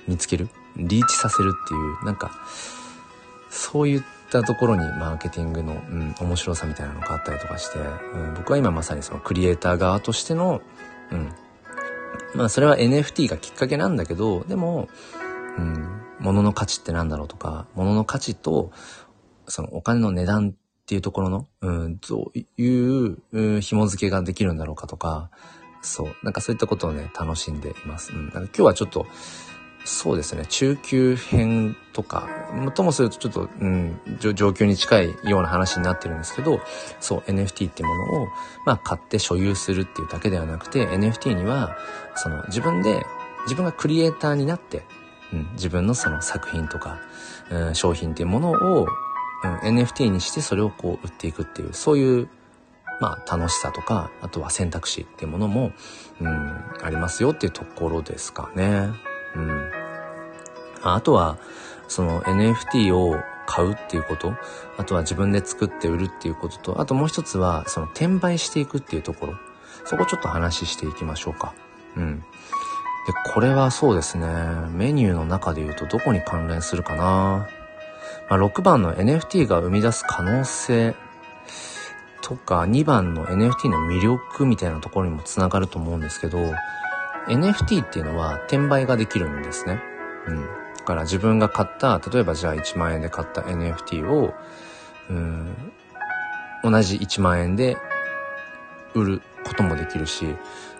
[0.07, 2.31] 見つけるリーチさせるっていう、なんか、
[3.49, 10.61] そういったところにマーケティングの、うん、面白さみたいなのがあったりとかして、うん、僕は今まさにそのクリエイター側としての、
[11.11, 11.31] うん、
[12.35, 14.89] まあそれは NFT がきっかけなんだけど、でも、
[15.57, 18.71] うん、物の価値って何だろうとか、物の価値と、
[19.47, 25.29] そのお金の値段っていうところの、うん、どういう、紐付けができるんだろうかとか、
[25.81, 28.13] そう、なんかそういったことをね、楽しんでいます。
[28.13, 29.05] うん、今日はちょっと、
[29.83, 32.27] そうですね、中級編とか、
[32.73, 36.59] ともするとちょっと、うん、上級に近いような話になってるんですけど、
[36.99, 38.27] そう、NFT ってものを、
[38.65, 41.77] まあ、買って所有するっていうだけではなくて、NFT には、
[42.15, 43.05] その、自分で、
[43.43, 44.83] 自分がクリエイターになって、
[45.33, 46.99] うん、自分のその作品とか、
[47.49, 48.87] うん、商品っていうものを、
[49.43, 52.29] うん、NFT にしてそれをこう売っていくっていう、そういう、
[53.01, 55.71] まあ、楽しさとか、あとは選択肢っていうものも、
[56.21, 58.89] うん、ありますよっていうところですかね。
[59.35, 59.71] うん。
[60.83, 61.37] あとは、
[61.87, 64.33] その NFT を買うっていうこと、
[64.77, 69.33] あとは自分で作って売るっていうことと、あともう一つは、その転売していくっていうところ。
[69.85, 71.53] そこちょっと話していきましょうか。
[71.95, 72.23] うん。
[73.05, 74.27] で、これはそうですね、
[74.71, 77.47] メニューの中で言うとどこに関連するかな
[78.29, 80.95] まあ、6番の NFT が生み出す可能性
[82.21, 86.39] とか、2番の NFT の魅力みたいなところにもつながると思うんですけど、
[87.27, 89.79] NFT っていうのは転売ができるんですね。
[90.27, 90.41] うん。
[90.41, 94.33] だから自分が買った、例えばじゃあ1万円で買った NFT を、
[95.09, 95.55] うん、
[96.63, 97.77] 同じ1万円で
[98.95, 100.25] 売ることもできるし、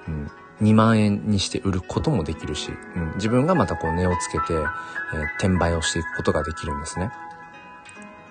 [0.07, 4.61] うん、2万円にして売ることもできるし、うん、自分がまたこう値をつけて、えー、
[5.37, 7.11] 転売をしていくことができるんですね。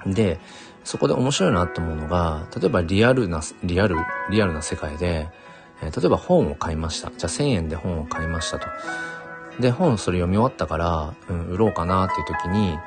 [0.06, 0.40] で、
[0.84, 3.96] そこで面白いなと思うのが、例えばリアルな、リアル、
[4.30, 5.28] リアルな世界で、
[5.82, 7.10] えー、例えば本を買いました。
[7.10, 8.66] じゃあ1000円で本を買いましたと。
[9.60, 12.78] で、本それ読み終わったから、うん、売ろうかなっていう時に、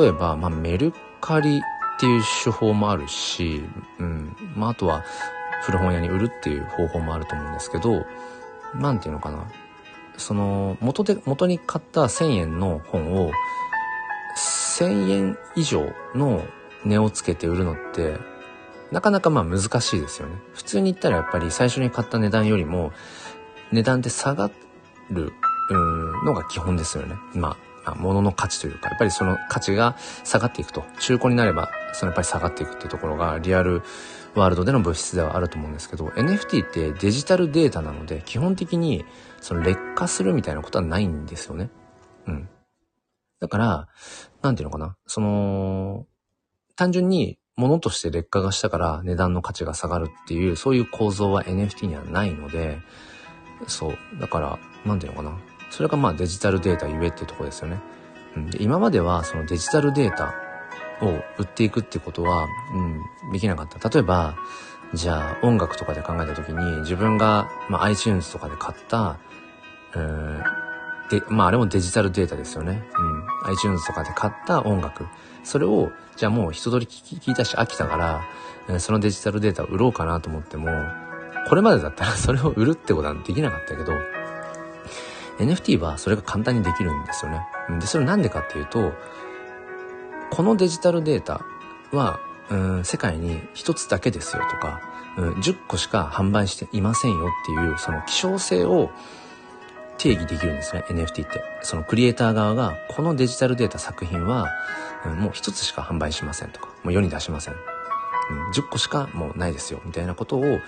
[0.00, 1.60] 例えば、まあ、メルカリっ
[1.98, 3.62] ていう手法もあるし、
[3.98, 5.04] うん、まあ、あとは、
[5.62, 8.04] 古本屋に売るっていう方法もあると思うんですけど、
[8.74, 9.46] なんていうのかな。
[10.16, 13.32] その、元で、元に買った1000円の本を、
[14.36, 16.42] 1000円以上の
[16.84, 18.18] 値をつけて売るのって、
[18.90, 20.36] なかなかまあ難しいですよね。
[20.52, 22.92] 普通に言ったらやっぱり最初に買った値段よりも
[23.72, 24.50] 値段で下が
[25.10, 25.32] る
[26.24, 27.16] のが基本ですよね。
[27.34, 30.84] まあ、まあ、物の価値というか、やっぱりその価値が下がっていくと。
[31.00, 33.82] 中古になれば、そのやっぱり下がっていくっていうところがリアル
[34.34, 39.04] ワールドでの物質ではあると思うんですけど、NFT ってデジタルデータなので、基本的に
[39.40, 41.70] その劣化するみたいなことはないんですよね。
[42.26, 42.48] うん。
[43.40, 43.88] だから、
[44.42, 44.96] なんていうのかな。
[45.06, 46.06] その、
[46.76, 52.78] 単純に物として劣化がしたから値段の価値が下がるっていう、そういう構造は NFT にはないので、
[53.68, 53.96] そう。
[54.20, 55.38] だから、なんていうのかな。
[55.70, 57.80] それがまあデジタルデータゆえってとこですよね。
[58.36, 60.34] うん、で今まではそのデジタルデータ
[61.02, 61.06] を
[61.38, 62.46] 売っていくってことは、
[63.24, 63.88] うん、できなかった。
[63.88, 64.36] 例えば、
[64.92, 69.18] じゃあ音楽とかで考えた時に自分が、まあ、iTunes とかで買った、
[69.94, 70.42] うん、
[71.10, 72.82] で、まああれもデジタルデータですよね。
[73.44, 73.50] うん。
[73.50, 75.06] iTunes とかで買った音楽。
[75.42, 77.96] それを、じゃあもう一通り聞いたし飽きたか
[78.68, 80.70] ら、そのデジタルデータを売ろうかなと思っても、
[81.48, 83.92] これまでだったら それを売るってことはできなかったけど、
[85.38, 87.46] NFT はそれが簡単にできるんですよね。
[87.80, 88.92] で、それなんでかっていうと、
[90.30, 91.44] このデジタルデータ
[91.92, 94.80] は、うん、世界に一つだけですよとか、
[95.16, 98.90] うん、10個しか販売していませんよっていう、その希少性を
[99.98, 101.42] 定義できるんですね、NFT って。
[101.62, 104.48] そのクリエイター側が、このデジタルデータ作品は、
[105.06, 107.54] うん、もう一つしか販売しませんとか、もう世に出しません。
[107.54, 110.58] うん、10個しかもうないですよ、みたいなことを、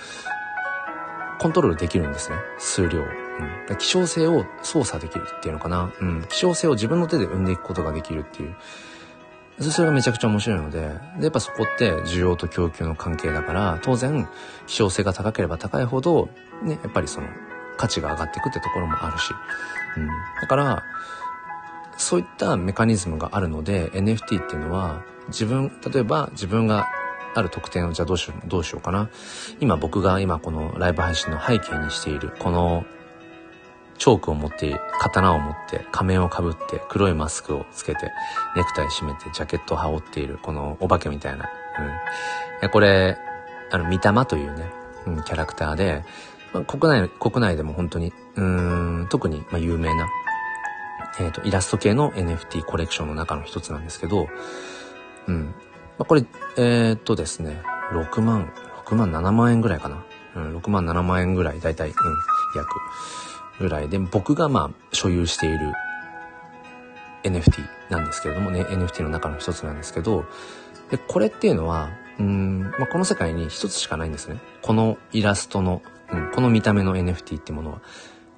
[1.38, 3.00] コントロールできるんですね、数量。
[3.00, 5.92] うん、希少性を操作できるっていうのかな。
[6.00, 8.56] うん、希少性を自分の手で生んでいくことができるっていう。
[9.60, 10.80] それがめちゃくちゃ面白いので、
[11.18, 14.28] で、やっぱそこって需要と供給の関係だから、当然、
[14.66, 16.28] 希少性が高ければ高いほど、
[16.62, 17.28] ね、やっぱりその、
[17.76, 19.32] 価値が上がっていくってところもあるし。
[19.96, 20.08] うん。
[20.40, 20.82] だから、
[21.96, 26.86] そういったメカニズムがあるので、NFT っていうのは、自分、例えば自分が
[27.34, 29.08] ある特典をじゃあどうしよう、どうしようかな。
[29.60, 32.84] 今僕が今このライブ配信の背景にしている、この
[33.96, 38.12] チョークを持って、刀を持って、仮面をかぶって、黒いマスクをつけて、
[38.54, 41.48] ネクタイ締めて、ジャケットを羽織っている、このお化けみたいな。
[42.62, 42.70] うん。
[42.70, 43.18] これ、
[43.70, 44.70] あの、三玉というね、
[45.06, 46.04] うん、キャラクターで、
[46.52, 50.08] まあ、国内、国内でも本当に、うん、特に、まあ、有名な、
[51.18, 54.28] えっ、ー、と、イラスト系の NFT コレクションの中の一つなんですけど、
[55.26, 55.54] うん。
[55.98, 56.24] まあ、これ、
[56.56, 58.52] えっ、とですね、6万、
[58.84, 60.04] 6万7万円ぐらいかな。
[60.36, 61.94] うん、6万7万円ぐらい、だいたい、うん、
[62.54, 62.68] 約、
[63.58, 65.72] ぐらいで、僕がまあ、所有している
[67.24, 70.24] NFT なんですけれどもね、NFT の中の一つなんですけど、
[70.90, 74.38] で、これっていうのは、うん、まあ、この世界に一つしかないんですね。
[74.62, 77.82] このイラストの、うん、この見た目の NFT ってものは。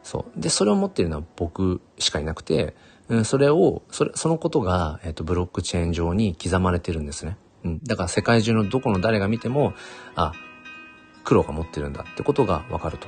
[0.03, 0.41] そう。
[0.41, 2.75] で、それを持っているのは僕しかいなくて、
[3.09, 7.37] うん、それを、それ、そのことが、えっ、と、ブロックチェーン上に刻まれてるんですね。
[7.65, 7.81] うん。
[7.85, 9.75] だから世界中のどこの誰が見ても、
[10.15, 10.33] あ、
[11.25, 13.07] 黒が持ってるんだってことがわかると。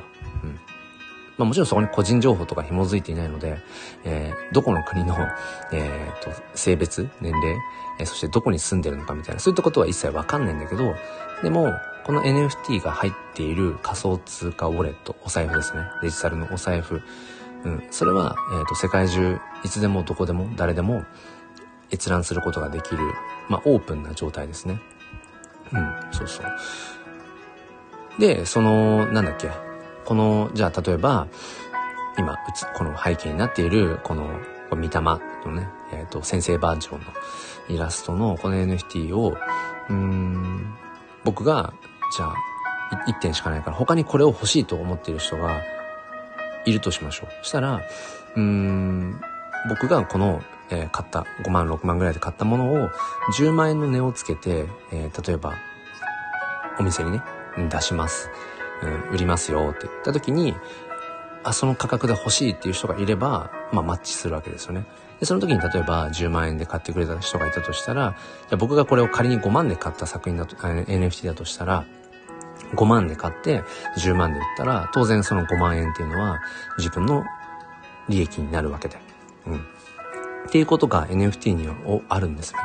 [1.40, 3.56] まあもちろんそこに個人情報とか紐づいていないので、
[4.04, 5.16] えー、どこの国の、
[5.72, 7.56] えー、と、性別、年齢、
[7.98, 10.94] えー、そしてどこに住んでるのかみたいな、そういったことは一切わかんないんだけど、
[11.42, 11.72] でも、
[12.04, 15.80] この NFT が入っている仮想通貨ウォレット、お財布ですね。
[16.02, 17.00] デジタルのお財布。
[17.64, 17.82] うん。
[17.90, 21.04] それは、えっ、ー、と、世界中、いつでもどこでも誰でも
[21.90, 22.98] 閲覧することができる、
[23.48, 24.78] まあ、オープンな状態ですね。
[25.72, 26.46] うん、そうそう。
[28.18, 29.50] で、その、なんだっけ、
[30.04, 31.28] この、じゃあ例えば、
[32.18, 32.36] 今、
[32.76, 34.28] この背景になっている、この、
[34.68, 37.06] こ見たまのね、えっ、ー、と、先生バージョンの
[37.68, 39.36] イラストのこの NFT を、
[39.88, 40.74] うん、
[41.24, 41.72] 僕が、
[42.16, 42.34] じゃあ、
[43.06, 45.60] 1点しかないから、他にこれを欲しいと思っている人が
[46.64, 47.28] いるとしましょう。
[47.42, 47.80] そしたら、
[48.36, 49.20] うん、
[49.68, 52.90] 僕がこの、えー、買った、5万、6万ぐらいで買ったものを、
[53.36, 55.54] 10万円の値をつけて、えー、例えば、
[56.78, 57.22] お店にね、
[57.68, 58.30] 出します。
[58.82, 60.54] うん、売りますよって言った時に、
[61.42, 64.84] あ、その価格で欲しいっていう人がいれば、まあマッチするわけですよね。
[65.20, 68.16] で、その時に例えば10万円で買ってくれた人がいたとしたら、
[68.48, 71.84] じゃ僕がこれを仮に5万で買った作品だと、NFT だとしたら、
[72.74, 73.62] 5万で買って
[73.98, 76.40] 10万で売ったら、当然その5万円っていうのは
[76.78, 77.24] 自分の
[78.08, 78.98] 利益になるわけで。
[79.46, 79.56] うん。
[79.56, 79.60] っ
[80.50, 81.74] ていうことが NFT には
[82.08, 82.60] あるんですね。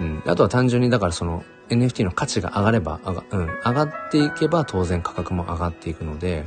[0.00, 0.22] うん。
[0.26, 6.46] あとは単純にだからその NFT の価値が上がれば、上が,、うん、上がっていけば当然価格も上がっていくので、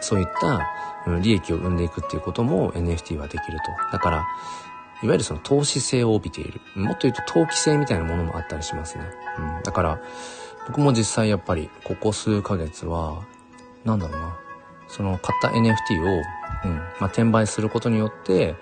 [0.00, 0.66] そういった、
[1.20, 3.92] 利益を生んでいくっていうことも NFT はできると。
[3.92, 4.16] だから、
[5.02, 6.60] いわゆるその投資性を帯びている。
[6.74, 9.04] もっと言うと投機性みたいなものもあったりしますね。
[9.38, 10.00] うん、だから、
[10.66, 13.22] 僕も実際やっぱりここ数ヶ月は、
[13.84, 14.36] なんだろうな。
[14.88, 16.22] その買った NFT を、
[16.64, 18.56] うん、まあ、転売することによって、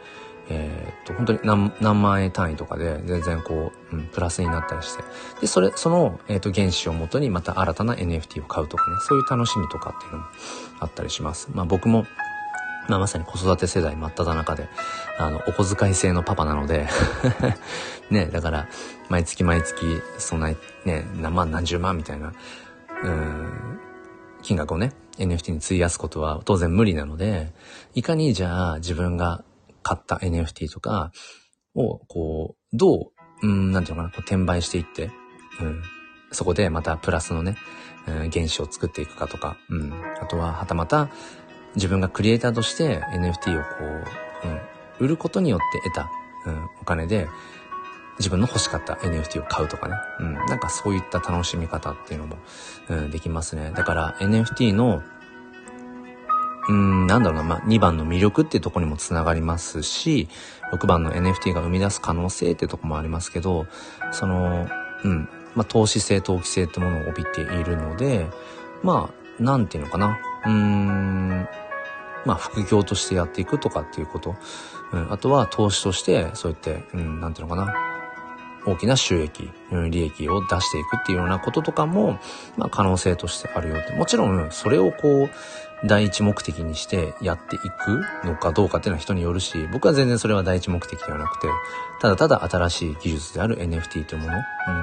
[0.48, 5.02] えー、っと、本当に何何万円単位とかで全然こう、うん、プラスになったりして。
[5.40, 10.24] で、それ、その、えー、っと、原資をもとにまた新たな NFT を買うとかね、そういう楽しみとかっていうのも
[10.80, 11.48] あったりします。
[11.54, 12.04] まあ僕も、
[12.88, 14.68] まあまさに子育て世代真っ只中で、
[15.18, 16.86] あの、お小遣い制のパパなので
[18.10, 18.68] ね、だから、
[19.08, 20.48] 毎月毎月、そんな、
[20.84, 22.34] ね、何万何十万みたいな、
[23.02, 23.80] うん、
[24.42, 27.52] 金額をね、NFT に費やすことは当然無理なので、
[27.94, 29.42] いかにじゃあ自分が
[29.84, 31.12] 買った NFT とか
[31.74, 33.12] を、こう、ど
[33.42, 35.10] う、うん、なんていうのかな、こう転売していって、
[35.60, 35.82] うん、
[36.32, 37.56] そこでまたプラスのね、
[38.08, 41.10] うん、原資を作っていくかとか、うん、あとは、はたまた、
[41.76, 43.68] 自分がクリエイターとして NFT をこ
[44.44, 44.60] う、うん、
[45.00, 46.10] 売ることによって得た、
[46.46, 47.28] うん、お金で、
[48.18, 49.96] 自分の欲しかった NFT を買うとかね。
[50.20, 50.34] うん。
[50.34, 52.36] なんかそういった楽しみ方っていうのも、
[52.88, 53.72] うん、できますね。
[53.74, 55.02] だから NFT の
[56.68, 60.28] うん、なんだろうな、まあ、2番の魅力っていうとこにもつながりますし、
[60.72, 63.66] 6番の NFT が生み出す可能性っていうとこもありますけど、
[64.12, 64.66] その、
[65.04, 68.28] うん、まあ、投資性、投機性ってものを帯びているので、
[68.82, 71.48] まあ、なんていうのかな、うーん、
[72.24, 74.36] まあ、副業としてやっていくとかっていうこと、
[74.92, 77.74] うん、あとは投資として、そうやって、うん、なんていうのかな、
[78.66, 79.50] 大きな収益、
[79.90, 82.18] 利益を出していくっていうようなこととかも、
[82.56, 83.94] まあ、可能性としてあるよって。
[83.94, 85.30] もちろん、それをこう、
[85.86, 91.48] 第一目的にしてやっていくのかどうかっていうのは人によるし、僕は全然それは第一目的ではなくて、
[92.00, 94.32] ただただ新しい技術である NFT というもの、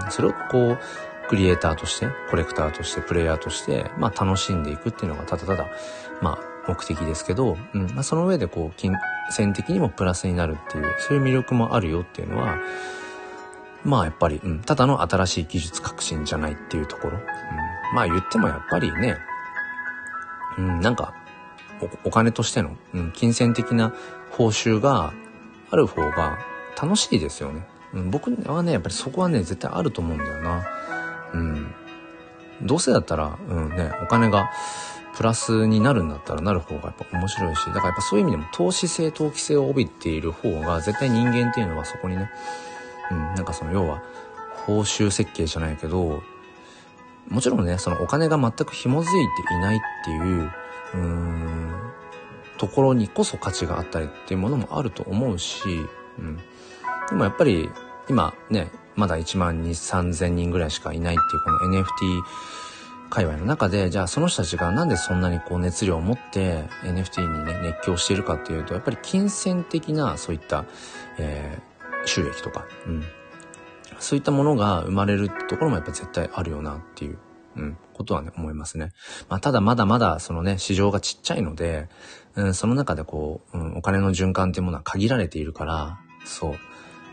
[0.05, 0.79] うん、それをこう、
[1.27, 5.67] クリエイターとして、コレクターとして、プレイヤーとして、まあ楽しんでいくっていうのがただただ、
[6.21, 8.93] まあ目的ですけど、うん、まあその上でこう、金
[9.31, 12.57] 銭的にもプラスになるっていう、そういう魅力もあるよっていうのは、
[13.83, 17.17] まあやっぱり、うん、ただの新しい技術革新じゃないっていうところ。
[17.17, 19.17] うん、まあ言ってもやっぱりね、
[20.57, 21.13] うん、なんか
[22.03, 23.93] お、お金としての、うん、金銭的な
[24.31, 25.13] 報酬が
[25.69, 26.39] ある方が
[26.81, 27.67] 楽しいですよね。
[27.93, 30.65] うん、僕はね、やっぱりそこはね、絶対あると思うんだよな。
[31.33, 31.75] うん。
[32.61, 34.49] どうせだったら、うんね、お金が、
[35.15, 42.31] プラスになるんだったらなる方がやっぱ面白いし、だからやっぱそういう意味でも投資性、投機性を帯びている方が絶対人間っていうのはそこにね、
[43.11, 44.01] うん、なんかその要は
[44.65, 46.23] 報酬設計じゃないけど、
[47.29, 49.09] もちろんね、そのお金が全く紐づい
[49.47, 50.51] ていないっていう、
[50.93, 51.71] うーん、
[52.57, 55.85] ところにこそ価値があったりっていうものもあると思うし、
[56.19, 56.37] うん。
[57.09, 57.69] でもやっぱり
[58.09, 62.23] 今ね、まだ1万2、3000人ぐらいしかいないっていうこの NFT
[63.09, 70.65] 界隈の中で、じゃあその人たちがなんでそんなにこう熱量を持って NFT にね、熱狂しているかっていうと、やっぱり金銭的なそういった、
[71.17, 73.03] えー、収益とか、うん。
[74.01, 77.19] そういったものが生まれるところもやっぱ絶対あるよなっていう、
[77.55, 78.91] うん、ことはね、思いますね。
[79.29, 81.87] まあ、ただまだまだそのね、市場がちっちゃいので、
[82.35, 86.55] うん、その中でこう、うん、お金の循環っていうものは限られているから、そう。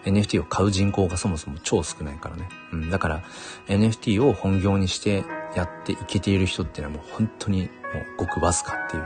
[0.05, 2.49] NFT を買う人口がそもそも超少ないからね。
[2.73, 2.91] うん。
[2.91, 3.23] だから
[3.67, 5.25] NFT を本業にして
[5.55, 7.71] やっていけている人っていうのはもう本当にもう
[8.17, 9.03] ごくわずかっていう、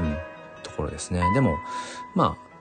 [0.00, 0.16] うん、
[0.62, 1.22] ところですね。
[1.34, 1.56] でも、
[2.14, 2.53] まあ、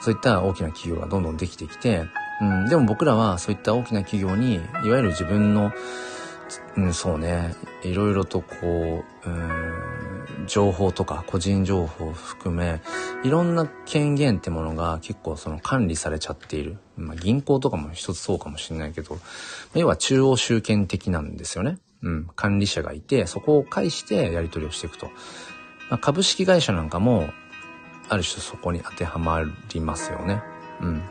[0.00, 2.04] そういった大きな企業がどんどんできてきて、
[2.40, 4.58] うん、でも僕らはそういった大きな企業に、い
[4.90, 5.72] わゆる自分の、
[6.76, 12.80] うん、そうね、いろいろとこう、うん、情報とか個人情報を含め、
[13.24, 16.78] いろんな権限ってものが結構その管理されちゃっている。
[16.96, 19.18] まあ銀行とかも一つそうかもしれないけど、
[19.74, 21.78] 要は中央集権的なんですよね。
[22.02, 25.06] うん、管理者がいて、そこを介してやり取りをしていくと。
[25.88, 27.30] まあ、株式会社なんかも、
[28.08, 29.40] ある種そこに当てはま
[29.72, 30.42] りますよね。
[30.80, 31.02] うん。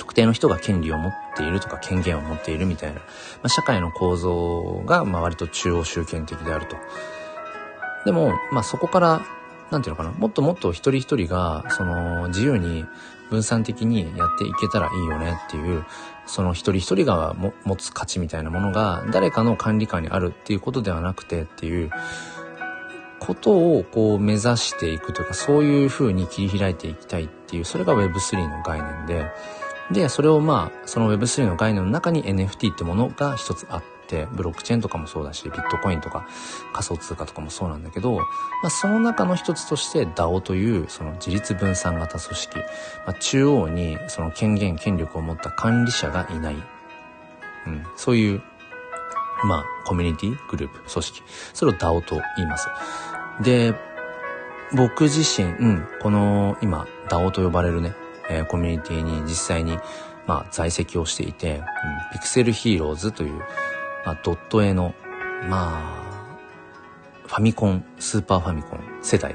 [0.00, 3.04] 特定の人が権利を持っているとか権限を持っているみたいな、ま
[3.44, 6.76] あ、社会の構造が、まあ、割と中央集権的であると。
[8.06, 9.20] でも、まあ、そこから、
[9.70, 12.86] なんていうのかな、もっともっと一人一人が、その、自由に
[13.28, 15.84] 分散的にやっていけたらいいよねっていう、
[16.24, 21.90] その一人一人が持つ価値みたいなものが誰かの管理下にあるっていうことではなくてっていう
[23.18, 29.26] ことをこう目指していくというかそういう風に切り開いていきたいっていうそれが Web3 の概念で
[29.92, 36.26] でそれをまあその Web3 の概念の中に NFT ってものが一つあって、ブロックチェーンとかもそうだし、ビットコインとか
[36.72, 38.22] 仮想通貨とかもそうなんだけど、ま
[38.64, 42.64] あ、その中の一つとして DAO というその自立分散型組織、ま
[43.08, 46.56] あ、中央にその権限、権力を持った管理者がいない、
[47.66, 48.42] うん、そういう、
[49.44, 51.22] まあ、コミュニティ、グループ、組織、
[51.54, 52.68] それを DAO と言います。
[53.42, 53.74] で、
[54.72, 57.94] 僕自身、うん、この今 DAO と呼ばれるね、
[58.30, 59.78] えー、コミュニティに実際に
[60.30, 61.62] まあ、在籍をしていて、うん、
[62.12, 63.32] ピクセルヒーローズという、
[64.06, 64.94] まあ、ドット絵の、
[65.48, 66.06] ま
[67.26, 69.34] あ、ファミコン、スーパーファミコン世代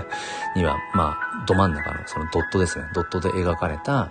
[0.56, 2.86] には、まあ、ど真ん中のそのドットですね。
[2.94, 4.10] ドットで描かれた、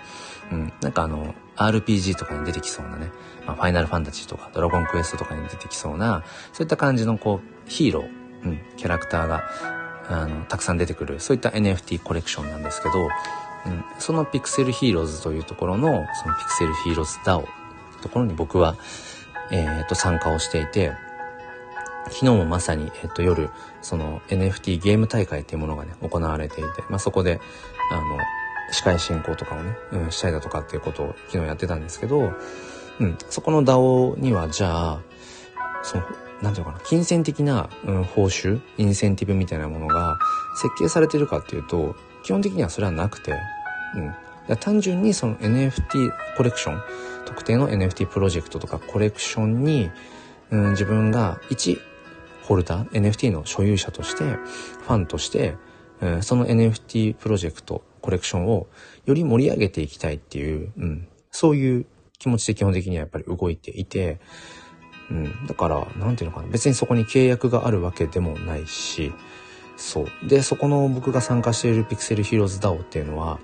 [0.52, 3.12] うん、なんかあの、RPG とかに出てきそうなね、
[3.48, 6.24] まあ、ファイナルファンタジーとか、ドラゴンクエストとかに出てきそうな、
[6.54, 8.10] そういった感じのこう、ヒーロー、
[8.46, 9.44] うん、キャラクターが、
[10.10, 13.10] あの、たくさん出てくる、そういった NFT コレクションなんですけど、
[13.66, 17.46] うん、そのピクセルヒーローズというところの、そのピクセルヒーローズ DAO
[18.02, 18.76] ところに僕は、
[19.52, 20.94] えっ、と、参加をしていて、
[22.06, 23.50] 昨日もまさに、えっ、と、夜、
[23.82, 27.40] その NFT ゲーム大会っていうものがね、行われていて、まあ、そこで、
[27.92, 28.02] あの、
[28.72, 32.32] 司会進行とかをね、うん、したりだとかっていうことを昨日やってたんですけど、
[33.00, 35.02] うん、そこの DAO には、じゃあ、
[35.84, 36.04] その、
[36.42, 40.20] なんていうかな、金銭的な、うん、報酬、インセンティブみたいなものが
[40.56, 41.96] 設計されてるかっていうと、
[42.30, 43.34] 基本的にはそれはなくて、
[43.96, 44.58] うん。
[44.58, 46.82] 単純にその NFT コレクション、
[47.26, 49.90] 特定の NFT プロジェクトとかコレクションに、
[50.52, 51.82] うん、自分が一
[52.44, 55.56] ホルダー、NFT の所有者として、ファンとして、
[56.02, 58.68] うん、その NFT プロジェクト、コレクションを
[59.06, 61.88] より盛り上げていきたいっていう、うん、そういう
[62.20, 64.20] 気持ちで基本的にはやっぱり動いていて、
[65.10, 69.14] うん、だから、なんていうのかな、別にそこに契約があるわけでもないし、
[69.80, 70.28] そう。
[70.28, 73.40] で、そこの僕が参加しているピクセルヒーローズ DAO っていうのは、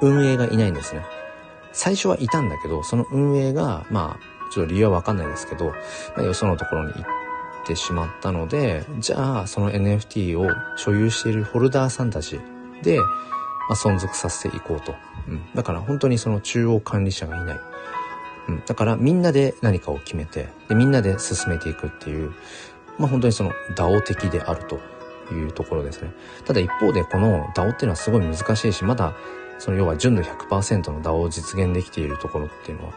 [0.00, 1.02] 運営がいないんですね。
[1.72, 5.74] 最初はいたんだけど、その運営が、まあ、ちょっと理由はわかんないですけど、ま
[6.18, 7.04] あ、よそのところに行っ
[7.66, 12.40] てしまったので、じゃあ、その NFT を所有しているホルダーさんたち
[12.82, 13.04] で、ま
[13.70, 14.94] あ、存続させていこうと。
[15.28, 15.42] うん。
[15.54, 17.60] だから本当にその中央管理者がいない。
[18.48, 18.62] うん。
[18.64, 22.32] だからみんなで何かを決めて、で、みんなで進めていくっていう、
[22.98, 24.80] まあ本当にその DAO 的であると
[25.34, 26.12] いうところですね。
[26.44, 29.14] ただ一方でこの DAO っていうのはすごい難しいし、まだ
[29.58, 32.92] その要は純度100%の DAO を実現できているところっていうのは、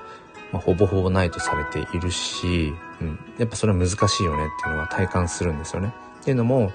[0.52, 3.20] まあ、ほぼほぼないとされているし、うん。
[3.38, 5.94] やっぱそれは難しいよねっていうのは体感するんですよね。
[6.22, 6.72] っていうのも、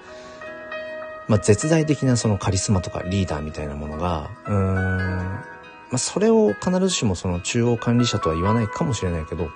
[1.28, 5.16] まあ、絶大的なそのカリスマとかリーダーみたいなものが、うーん、
[5.94, 9.48] まあ、それを必ずしもその中央管理者とは言わないかもしれないけど、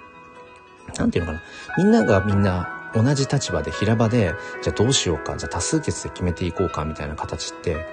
[0.96, 1.42] なんていうのかな。
[1.76, 7.86] みんながみんな同じ立場で平場で、じゃあどうしようか、じゃあ多数決で決めていこうかみたいな形って、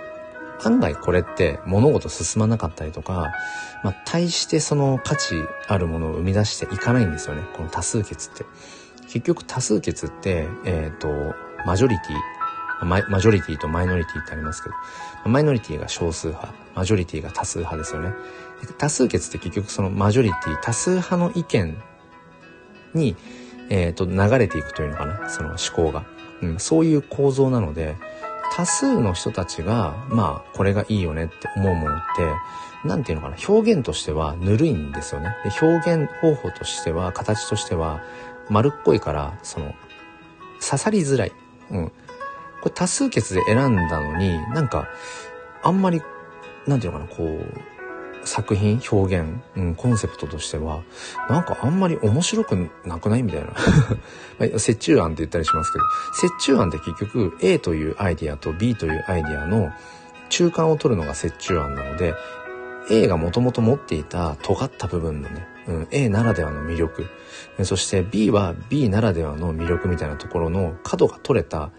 [0.64, 3.34] 案外これって物事進まなかったりとか、
[3.84, 5.36] まあ、対してその価値
[5.68, 7.44] あるものを生み出していかないんですよね。
[7.56, 8.46] この多数決って。
[9.08, 11.36] 結局多数決って、えっ、ー、と、
[11.66, 14.76] マジョリティ、ママジョリティとマイノリティってありますけど、
[15.30, 18.14] マイノリティが少数派、マジョリティが多数派ですよね。
[18.78, 21.78] 多数決って結局そのマジョリティ、多数派の意見
[22.94, 23.16] に、
[23.70, 26.06] えっ、ー、と、流れていくというのかな、その思考が。
[26.42, 27.96] うん、そういう構造なので、
[28.54, 35.36] 多数の人たちが、まあ、これがいいよねって思うものって、なんていうのかな、表現としてはぬるいんですよね。
[35.44, 38.02] で表現方法としては、形としては、
[38.50, 39.74] 丸っこいから、その、
[40.62, 41.32] 刺さりづらい。
[41.72, 41.88] うん。
[42.62, 44.88] これ多数決で選んだのに、なんか、
[45.64, 46.02] あんまり、
[46.68, 47.75] なんていうのかな、こう、
[48.26, 50.84] 作品、表現、うん、コンセプトとしては、
[51.30, 53.54] なんかあんまり面白くなくないみたいな。
[54.40, 55.86] 折衷案って言ったりしますけど、
[56.24, 59.72] 折衷案って結局 A というアイディアと B というアイディアの
[60.30, 62.16] 中間を取るのが折衷案なので、
[62.90, 67.08] A がもともと持っていた尖った部分のね、うん、A ならではの魅力、
[67.64, 71.72] そして B は B ならではの魅力みたいなところの角が取れた、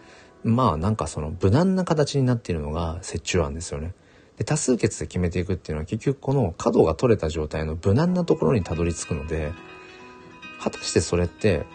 [0.42, 3.94] まあなんかその無難な形になっているのが折衷案ですよね。
[4.38, 9.52] で、多数決で決めていくっていうのは結局この角が取れた状態の無難なところにたどり着くので、
[10.60, 11.66] 果たしてそれって、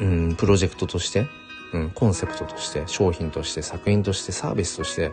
[0.00, 1.26] うん、プロジェクトとして、
[1.72, 5.10] うん、コンセプトとして、商品として、作品として、サービスとして、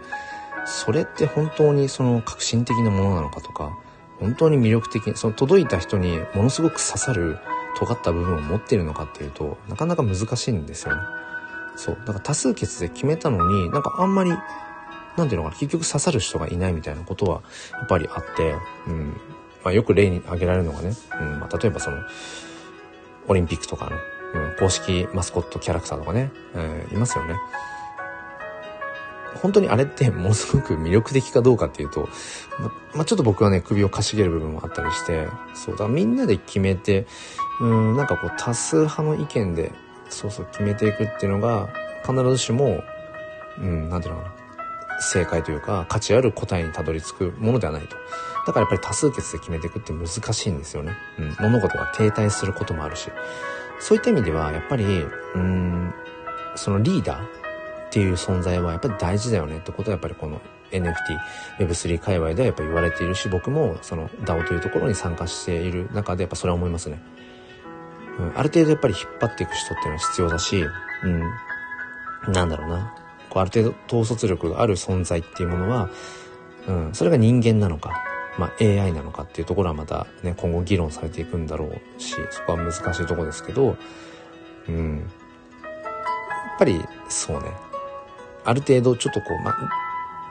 [0.65, 3.77] それって本当にその革新的なものなのかとか、
[4.19, 7.37] 本当に魅力的に、その届いた人にものすごく刺さる
[7.77, 11.01] 尖った部分を持っているのかっていうと、なかなか難しいんですよね。
[11.75, 11.97] そう。
[12.05, 14.31] だから多数決で決めたのに、なんかあんまり
[15.17, 17.41] なんていうのかな、結局刺さる人がいないみたいなことは、
[17.71, 18.55] やっぱりあって、
[18.87, 19.19] うん。
[19.63, 21.97] まあ、よく例に挙げられるのがね、うん、まあ、例えばその、
[23.27, 23.89] オリンピックとか
[24.33, 27.35] の、うん、公式マスコットキャラクターとかね、えー、いますよね。
[29.41, 32.07] 本当にあれってものすごく魅力的かどうかっていうと、
[32.59, 37.05] ま、まあ、ちょっと僕はね、首をかしげる部分もあったりして、そうだ、みんなで決めて、
[37.59, 39.71] うん、なんかこう多数派の意見で、
[40.09, 41.69] そうそう決めていくっていうのが、
[42.05, 42.83] 必ずしも、
[43.57, 44.34] うん、なんていうのかな。
[44.99, 47.95] 正解というか価値ある答えにたどり着くものではないと。
[48.45, 50.93] だからやっぱり多数決で決めていくって難しいんですよね。
[51.17, 51.35] うん。
[51.39, 53.09] 物事が停滞することもあるし。
[53.79, 54.85] そういった意味では、やっぱり、
[55.35, 55.93] うん、
[56.55, 57.27] そのリーダーっ
[57.91, 60.41] ていう存在はやっぱり大事だよねってことはやっぱりこの
[60.71, 60.93] NFT、
[61.59, 67.01] Web3 界隈ではやっぱ言われているし、僕もその DAO というところに参加している中でやっぱそれは思いますね。
[68.19, 70.65] うん、ある程度やっぱり引っ張っていく人っていうのは必要だし、
[71.03, 73.04] うん、なんだろうな。
[73.35, 75.89] こうある程度統率力がある存在っていうものは、
[76.69, 78.01] うん、それが人間なのか、
[78.39, 83.75] まあ、AI なのかっていうところはまたね、今後議論されていくんだろうし、そこは難しいとこですけど、
[84.69, 84.99] うん。
[84.99, 87.51] やっぱり、そうね。
[88.45, 89.53] ある程度ちょっとこう、ま、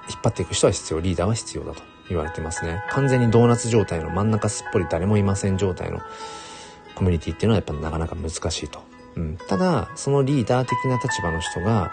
[0.08, 2.82] 引っ張っていく人は必要、リーダーは必要だと言われてますね。
[2.88, 6.00] 完全にドーナツ状態の真ん中すっぽり誰もいません状態の、
[6.94, 8.93] コミュニティっていうのはやっぱなかなか難しいと。
[9.16, 11.92] うん、ただ、そのリーダー的な立場の人が、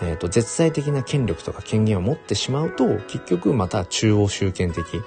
[0.00, 5.02] えっ、ー、と、絶対的な権力とか権限を持ってしまうと、結局また中央集権的、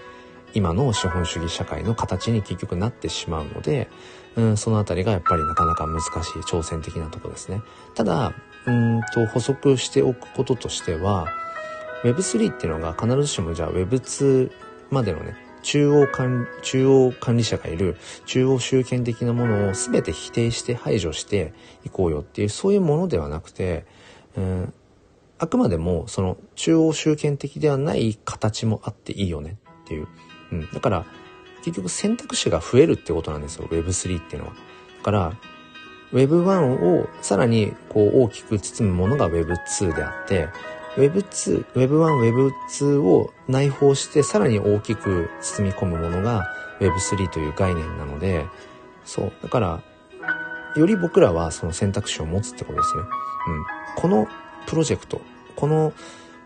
[0.53, 3.89] 今の資本主義社会の形に結局なってしまうので、
[4.35, 7.61] うん、そのあたりがやっぱりなかなか難しい挑戦的なとこですね。
[7.95, 8.33] ただ、
[8.65, 11.27] うんと補足しておくこととしては、
[12.03, 14.51] Web3 っていうのが必ずしもじゃあ Web2
[14.89, 21.53] までのね、中央管中央管理者がいる中央集権的なものを全て否定して排除して
[21.85, 23.85] いこうよっていうそういうものではなくて、
[24.35, 24.73] うん、
[25.37, 30.07] あくまでもその中央集権的ではない形もあっていいよねっていう。
[30.51, 31.05] うん、だから
[31.63, 34.55] 結局選択肢が増えるってことなんですよ Web3 っていうのは。
[34.97, 35.33] だから
[36.13, 40.49] Web1 をさらにこう大きく包むものが Web2 であって
[40.95, 46.45] Web2、Web1、Web2 を内包してさらに大きく包み込むものが
[46.79, 48.45] Web3 という概念なので、
[49.05, 49.33] そう。
[49.41, 49.83] だから、
[50.75, 53.03] より僕らはその選択肢を持つってことですね。
[53.03, 54.01] うん。
[54.01, 54.27] この
[54.67, 55.21] プロジェクト、
[55.55, 55.93] この、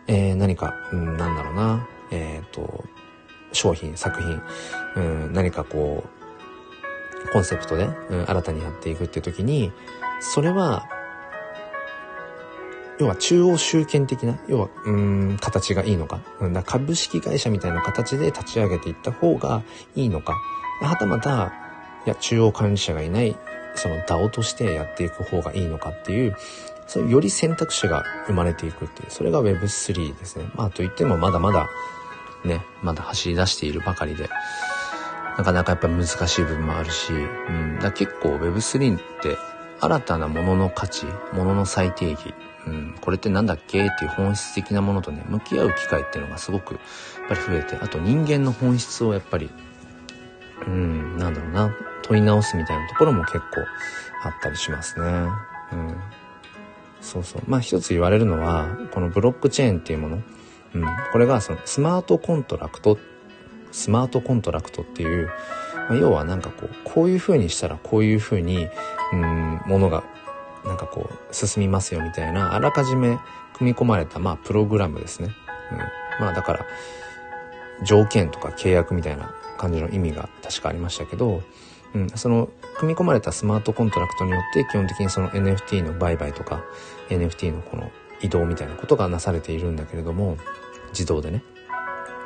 [0.07, 2.85] えー、何か、うん、なんだろうな、えっ、ー、と、
[3.51, 4.41] 商品、作品、
[4.95, 9.71] うん、何かこう、コンセプトで、うん、新たにやっていくっていう時に、
[10.19, 10.87] それは
[12.99, 16.21] 要は中央集権的な、要は、うん、形がいいのか。
[16.39, 19.63] うん、だ株式会社みたいな形で立ち上げていった方が
[19.95, 20.35] いいのか。
[20.81, 21.53] はたまた、
[22.05, 23.35] いや、中央管理者がいない、
[23.75, 26.35] その DAO としてやっていく方がいいのかっていう、
[26.87, 30.49] そういうより選択肢が生まれていくっていう、それが Web3 ですね。
[30.55, 31.67] まあといってもまだまだ、
[32.43, 34.29] ね、まだ走り出しているばかりで、
[35.37, 39.37] なかなかやっぱ難しい部分もあるし、うん、だ結構 Web3 って
[39.81, 42.33] 新たなものの価値、ものの最低義、
[42.71, 43.85] ん、これってなんだっけ？
[43.85, 46.79] っていう本質的なものとね、向き合う機会っていうのがすごく、や
[47.25, 49.49] っぱり増えて、あと人間の本質をやっぱり、
[50.67, 53.43] うん、なんだろうな、問い直すみたいなところも結構
[54.23, 55.05] あったりしますね。
[55.73, 55.95] うん。
[57.01, 57.43] そうそう。
[57.47, 60.21] まあ一つ言われるのは、このブロックチェーンっていうもの、
[60.73, 62.97] うん、これがそのスマートコントラクト、
[63.71, 65.29] スマートコントラクトっていう、
[65.89, 68.67] まあ、要はなんかこう、こういう風にしたらこういう風に、
[69.13, 70.03] うん、ものが
[70.65, 73.17] なんかこう、進みますよみたいな、あらかじめ
[73.53, 75.29] 組み込まれた、まあ、プログラムですね。
[75.71, 75.77] うん。
[76.25, 76.65] まあ、だから、
[77.83, 81.41] 条件とか契約みたいな感じの意味が確かありましたけど、
[81.93, 86.63] うん、その、組み込まれたスマートコントラクトによって、基本的にその NFT の売買とか、
[87.09, 87.91] NFT のこの
[88.21, 90.37] 移動みたいなことがなされているんだけれども、
[90.89, 91.43] 自動でね。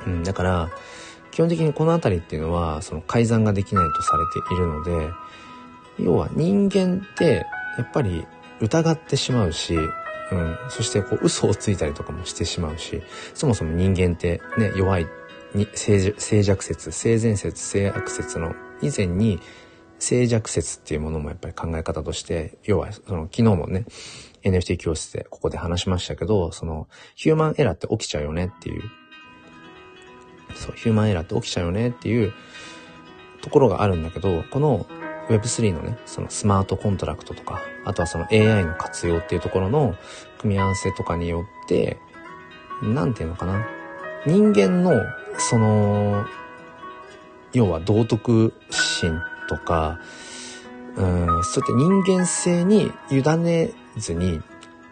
[0.07, 0.69] うん、だから、
[1.31, 5.09] 基本的にこの辺りっていうのは、その改ざんができないとされているので、
[5.99, 7.45] 要は人間って
[7.77, 8.25] やっぱり
[8.59, 13.01] 疑ってしまうし、うん、そしてこう嘘をついたりとかもしてしまうし、
[13.33, 15.07] そもそも人間ってね、弱い、
[15.55, 16.13] に静
[16.43, 19.39] 弱説、性善説、性悪説の以前に
[19.97, 23.85] 静弱説っていうものもやっぱり考え方として、要はその昨日もね、
[24.43, 28.83] NFT 教室でここで話しましたけど、そのヒューマンエラーって起きちゃうよねっていう、
[30.55, 32.33] そう、ヒューマンエラーって起きちゃうよねっていう
[33.41, 34.85] ところがあるんだけど、この
[35.29, 39.95] Web3 のね、そのスマートコントラクトとか、あとはその AI の活用っていうところの
[40.39, 41.97] 組み合わせとかによって、
[42.81, 43.65] なんていうのかな。
[44.25, 44.93] 人間の、
[45.37, 46.25] その、
[47.53, 49.99] 要は道徳心とか、
[50.95, 54.41] うん、そうやって人間性に委ねずに、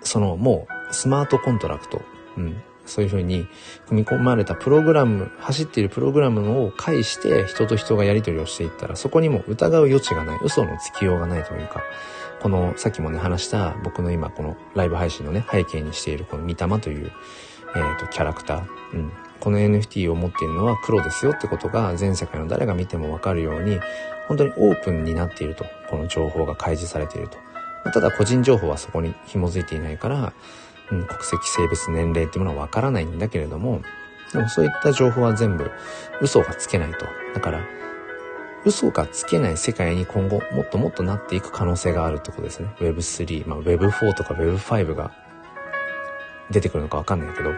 [0.02, 2.02] そのもうスマートコントラクト、
[2.38, 3.48] うん、そういうふうに
[3.88, 11.84] 組み込まれたプログラム、走っているプログラムを介して人と人がやり取りをしていったら、そこにも疑う余地がない、嘘のつきようがないというか、
[12.42, 17.12] この、さっきもね、話した僕の今このライブ配信のね、背景にしているこの三玉という、
[17.76, 18.64] えっ、ー、と、キャラクター。
[18.94, 19.12] うん。
[19.40, 23.80] この NFT を持っているのは黒ですよってことが全世界の誰が見てもわかるように、
[24.28, 25.66] 本当にオープンになっていると。
[25.90, 27.38] この情報が開示されていると。
[27.92, 30.34] ただ個人情報はそこに紐づいていないから、
[30.92, 33.82] うん、国籍、性別、年齢っていうものはわからないんだけれども、
[34.32, 35.72] でもそういった情報は全部
[36.22, 37.06] 嘘がつけないと。
[37.34, 37.62] だから、
[38.66, 42.74] 嘘がつけない世界に今後もっともっとなっていく可能性があるってことですね。
[42.80, 45.12] Web3、まあ Web4 とか Web5 が
[46.52, 47.52] 出てくるのかわかんないけど、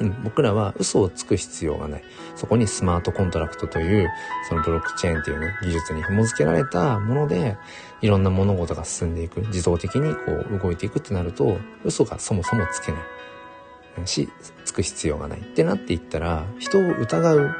[0.00, 2.04] うん、僕らは嘘をつく必要がない。
[2.34, 4.10] そこにスマートコントラクトという、
[4.48, 7.56] そのブロックチェーンっていうね、技術に紐付けられたもので、
[8.00, 14.06] いろんな物事が進んでいく、自動的にこう動いていくってなると、嘘がそもそもつけない。
[14.06, 14.28] し、
[14.64, 17.54] つく必要がないってなっていったら、人を疑う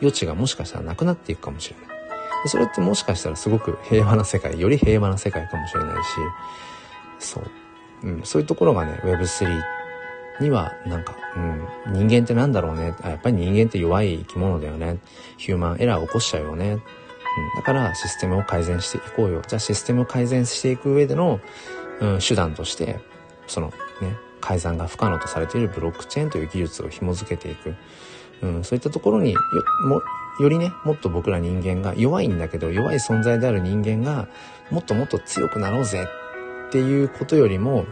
[0.00, 1.96] 余地がもしかしたらなくなっていくかもしれない。
[2.48, 6.10] それってもしかしたらすごく平和な世界、より平和な世界かもしれないし、
[7.18, 7.44] そう。
[8.04, 9.62] うん、そういうところがね、Web3 っ
[10.40, 11.16] には、なんか、
[11.86, 12.94] うん、人間ってなんだろうね。
[13.02, 14.98] あやっぱり人間って弱い生き物だよね。
[15.36, 16.78] ヒューマンエラー起こしちゃうよね。
[17.56, 19.42] だからシステムを改善していこうよ。
[19.46, 21.40] じゃあシステムを改善していく上での、
[22.00, 23.00] うん、手段として、
[23.46, 27.74] そのね、改ざんが不可能とされているブロックチェーンという技術を紐づけていく。
[28.42, 29.40] うん、そういったところによ、
[29.86, 30.02] も、
[30.40, 34.28] よりね、もっと僕ら人間が弱いんだけど、弱い存在である人間が、
[34.70, 36.06] もっともっと強くなろうぜ
[36.68, 37.86] っていうことよりも、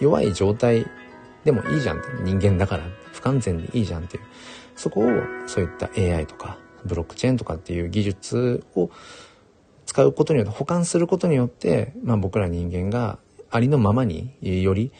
[0.00, 0.86] 弱い状態
[1.44, 2.08] でもいいじゃんって。
[2.22, 4.22] 人間だから不完全でいいじゃんっていう。
[4.76, 5.04] そこを、
[5.46, 8.90] そういった AI とか、ブロックチェーンとかっていう技術を
[9.86, 13.18] 使うことによって、保管することによって、まあ僕ら人間が
[13.50, 14.92] ありのままにより、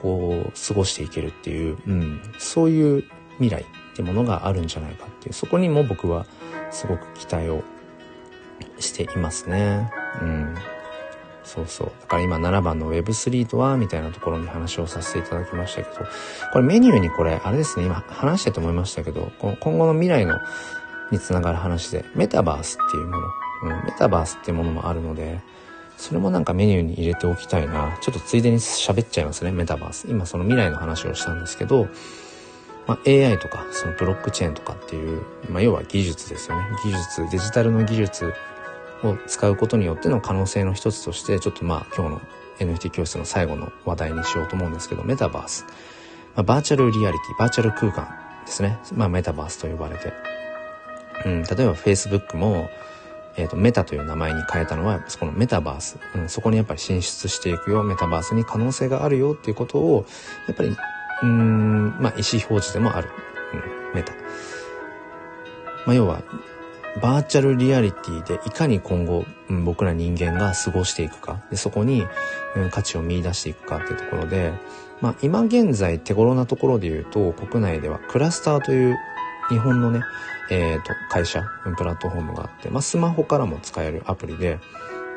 [0.00, 3.04] こう、過ごしていけるっていう、うん、そういう
[3.38, 3.64] 未来っ
[3.96, 6.26] てものがあるんじゃないかっていう、そこにも僕は
[6.70, 7.64] すごく期待を
[8.78, 9.90] していますね。
[10.22, 10.54] うん。
[11.48, 11.92] そうそう。
[12.02, 16.06] だから今7番の Web3 とはみたいなところに話をさせていただきましたけど、
[16.52, 20.38] これメニューにこれ、あれですね、今話してと思いましたけど、今後の未来の
[21.10, 23.26] につながる話で、メタバースっていうもの、
[23.62, 25.40] うん、メタバースっていうものもあるので、
[25.96, 27.98] それもなんかメニューに入れておきたいな。
[28.02, 30.06] ちょっとついでに喋っちゃいますね、メタバース。
[30.08, 31.88] 今その未来の話をしたんですけど、
[32.86, 36.66] まあ、AI とか、そのブロックチェーンとかっていう、まあ、要は技術ですよね。
[36.84, 38.34] 技術、デジタルの技術
[39.02, 42.20] を使うことによっての可能性の一つとして、ちょっとまあ、今日の
[42.58, 45.64] NFT 教室の最後の話題にしようと思うんですけど、メタバース。
[46.34, 48.08] まあ、バーチャルリアリティ、バーチャル空間
[48.44, 48.78] ですね。
[48.94, 50.12] まあ、メタバースと呼ばれて。
[51.24, 52.68] うん、例えば Facebook も、
[53.36, 60.06] えっ、ー、と、メタという名前に変えたのは、そこのメタバース、うん、そこにやっぱり進出していくよ、メタバースに可能性があるよっていうことを、
[60.46, 60.76] やっぱり、
[61.22, 63.08] うん、まあ、意思表示でもある、
[63.92, 64.12] うん、メタ。
[65.86, 66.22] まあ、要は、
[67.00, 72.06] バーチャルリアリティでいかに今後、うん、僕ら人間が過ごしていくか、でそこに、
[72.56, 74.52] うん、価値を見出していくかっていうところで、
[75.00, 78.96] まあ、今現在手頃なところで言うと、国内ではクラスターという
[79.48, 80.02] 日本のね、
[80.50, 81.42] えっ、ー、と、会社、
[81.76, 84.58] プラットフォームがあって、まあ、スマホからも使えるアプリで、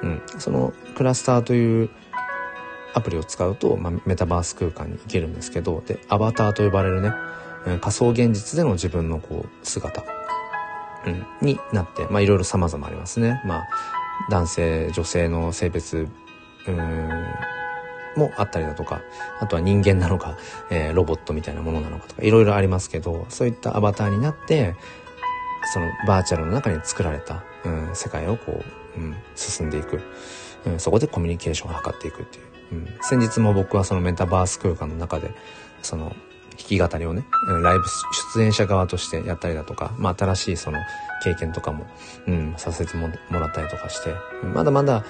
[0.03, 1.89] うん、そのクラスターという
[2.93, 7.13] アプリを使うと、まあ、メタバース空間に行けるんですけど、で、アバターと呼ばれるね、
[7.79, 10.03] 仮想現実での自分のこう、姿、
[11.05, 13.41] うん、になって、まあ、いろいろ様々ありますね。
[13.45, 13.67] まあ、
[14.29, 16.07] 男性、女性の性別、
[16.67, 17.09] うん、
[18.15, 19.01] もあったりだとか、
[19.39, 20.37] あとは人間なのか、
[20.69, 24.75] えー、ロボットみたいなものなのかとか、いろいろありますけど、そういったアバターになって、
[25.73, 28.63] そのバーチャルの中に作られた、うん、世界をこ
[28.97, 30.01] う、うん、進んでいく、
[30.65, 30.79] うん。
[30.79, 32.45] そこでコミュニケーションを図っていくっていう。
[32.73, 35.31] うん、先日も僕はそのメタバース空間の中で、
[35.81, 36.15] その、
[36.71, 37.25] き語りをね、
[37.61, 37.85] ライブ
[38.33, 40.79] 出演者側としてやったりだとか、まあ新しいその
[41.23, 41.85] 経験とかも、
[42.27, 44.13] うん、させてもらったりとかして、
[44.53, 45.03] まだまだ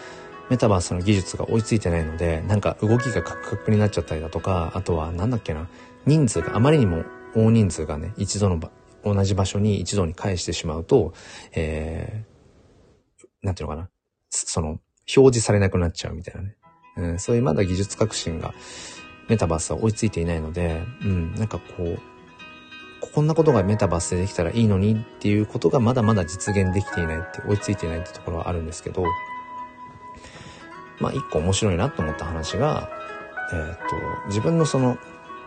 [0.50, 5.68] メタバースの技術が追いついてないので、なんか動きがカクカクになっちゃったりだとか、あとはなんだっけな、
[6.06, 7.04] 人数があまりにも
[7.36, 8.60] 大人数がね、一度の
[9.04, 11.14] 同じ場所に一度に返してしまうと、
[11.54, 13.90] えー、なんていうのかな、
[14.30, 14.80] その、
[15.16, 16.56] 表示されなくなっちゃうみたいなね。
[16.98, 18.54] うん、そういうまだ技術革新が、
[19.30, 22.00] メタバースは追いついていないので、うん、なんかこう、
[23.14, 29.04] こんなことがメタバースでできたらいいのにっていうことがまだまだ実現できていないって、追いついていないってところはあるんですけど、
[31.00, 32.90] まあ一個面白いなと思った話が、
[33.52, 34.98] えっ、ー、と、自分のその、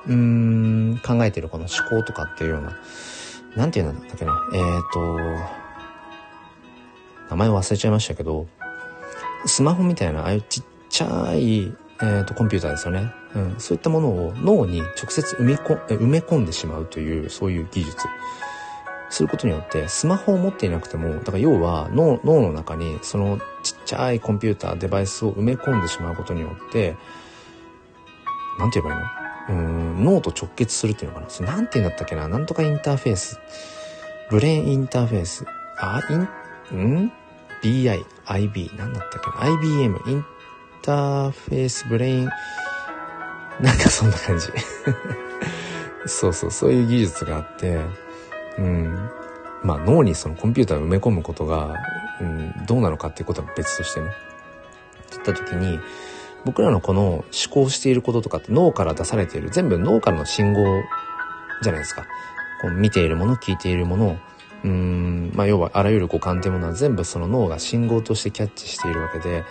[0.07, 2.77] うーん、考えてるこの思考とかっていうような、
[3.57, 5.19] なんていうんだっけな、えっ、ー、と、
[7.31, 8.47] 名前忘れちゃいましたけど、
[9.47, 11.73] スマホみたいな、ああいうちっちゃい、
[12.03, 13.55] えーと、コンピューターですよね、うん。
[13.59, 18.07] そういったものを脳に直接埋め埋め込んでしまうという、そういう技術。
[19.11, 26.97] することによって、スマホを持っていなくても、だから要は脳脳の中にそのちっちゃいコンピューター、デバイスを埋め込んでしまうことによって、
[28.59, 29.61] なんて言えばいいの？
[29.61, 29.63] う
[30.01, 31.31] ん脳と直結するっていうのかな？
[31.31, 32.27] それなんて言うんだったっけな？
[32.27, 33.39] なんとかインターフェース。
[34.31, 35.45] ブレインインターフェース。
[35.79, 36.01] あ、
[36.73, 37.13] イン、ん
[37.63, 40.25] ?BI、IB、なんだったっけな ?IBM、イン
[40.85, 42.25] ターフェースブレイン、
[43.61, 44.49] なんかそんな感じ。
[46.07, 47.81] そうそう、そういう技術があって、
[48.59, 49.11] うん。
[49.63, 51.75] まあ脳にそのコンピューターを埋め込むことが、
[52.21, 54.09] うん、どうなのかっていうことは別としてね。
[54.09, 54.15] って
[55.13, 55.81] 言った時に、
[56.45, 60.63] 僕らのこの思考していることとかって脳から出されている、全部脳からの信号
[61.63, 62.05] じゃないですか。
[62.61, 64.19] こう見ているもの、聞いているもの、
[64.65, 69.45] うん、まあ要はあらゆる五感っていうものは全部その脳が信号としてキャッチしているわけで、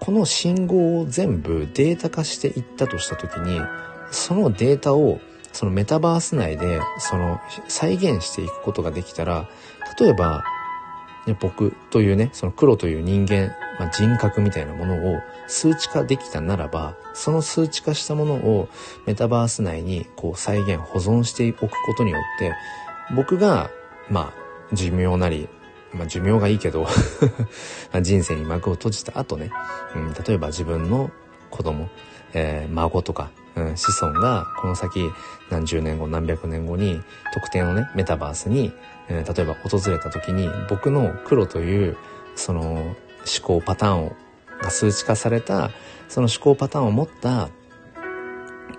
[0.00, 3.60] この信号を全部データ化していったとした時に、
[4.10, 5.20] そのデータを
[5.52, 9.48] そのメタバース内で、その再現していくことができたら、
[9.98, 10.42] 例えば、
[11.38, 18.68] 僕というね、その黒という人間、まあ、人格みたいなものを数値化できたならば、その数値化したものを
[19.06, 22.54] メタバース内にこう再現、保存しておくことによって、
[23.14, 23.70] 僕が、
[24.08, 25.48] まあ、寿命なり、
[25.92, 26.86] まあ、寿命がいいけど
[28.00, 29.50] 人生に幕を閉じた後ね、
[29.94, 31.10] うん、例えば自分の
[31.50, 31.88] 子供、
[32.32, 35.10] えー、孫とか、うん、子孫がこの先
[35.50, 37.02] 何十年後何百年後に
[37.34, 38.72] 特定のねメタバースに、
[39.08, 41.96] えー、例えば訪れた時に僕の黒という
[42.36, 42.96] その思
[43.42, 44.16] 考パターンを
[44.62, 45.70] が数値化された
[46.08, 47.48] その思考パターンを持った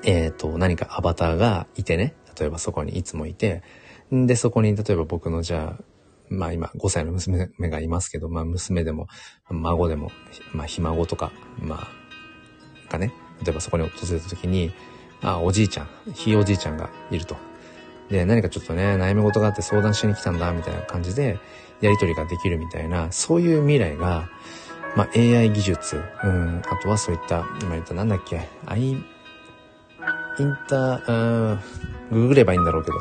[0.04, 2.16] えっ、ー、と何かアバターがいてね。
[2.40, 3.62] 例えばそこにいつもいて。
[4.12, 5.84] でそこに例えば僕のじゃあ
[6.32, 9.08] まあ今5歳の娘がいますけど、まあ娘でも、
[9.50, 10.12] 孫でも、
[10.54, 11.88] まあひ孫とか、ま
[12.90, 13.14] あ、がね、
[13.44, 14.72] 例えばそこに訪れた時に、
[15.22, 17.36] あ、おじいちゃん、ひいおじいちゃんがいると。
[18.10, 21.38] で、何かちょっとね、悩み事があって相談しに来たんだ、みたいな感じで、
[21.82, 24.30] やりとりができるみたいな、そういう未来が、
[24.96, 29.04] まあ AI 技術、うん、あとはそういった、今言ったなんだっけ、アイ、イン
[30.70, 31.60] ター、
[32.12, 32.98] うん、ググればいいんだろうけど、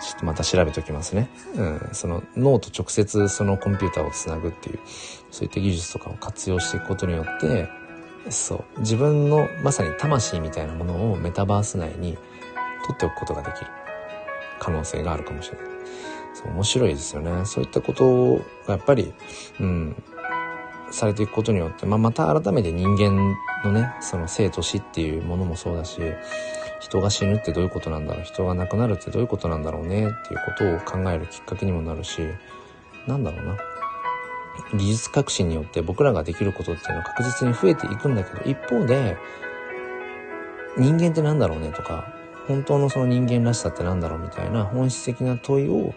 [0.00, 1.28] ちょっとまた調べておきますね。
[1.56, 4.78] うん、その脳と直接そのコンピューターをつなぐっていう、
[5.30, 7.68] そういった技術とかを活用していくことによって、
[8.28, 12.18] そう、自分のまさに魂みたいなものをメタバース内に
[12.86, 13.66] 取っておくことができる
[14.58, 15.66] 可能性があるかもしれない。
[16.34, 17.44] そう、面白いですよね。
[17.44, 18.36] そういったこと
[18.66, 19.12] がやっぱり、
[19.60, 20.02] うん、
[20.90, 26.00] されていくことによって、まあ、また改めて人間のね、その生と死っていうものもそうだし、
[26.80, 28.24] 人が死ぬってどういうことなんだろう？
[28.24, 30.08] 人が亡くなるってどういうことなんだろうね？
[30.08, 32.22] っていうことを考えるきっかけにもなるし、
[33.06, 33.56] なんだろうな？
[34.74, 39.16] 技術革新によって僕らができることっていうのは確実に増えていくんだけど、一方で、
[40.78, 41.72] 人間って何だろうね？
[41.72, 42.12] とか、
[42.48, 44.20] 本当のその人間らしさって何だろう？
[44.20, 45.94] みたいな本質的な問いを、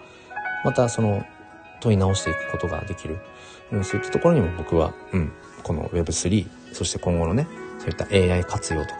[0.63, 1.25] またその
[1.81, 3.19] 問い直していくことができる。
[3.71, 5.31] うん、そういったところにも僕は、うん、
[5.63, 7.47] この Web3、そして今後のね、
[7.79, 8.95] そういった AI 活用とか、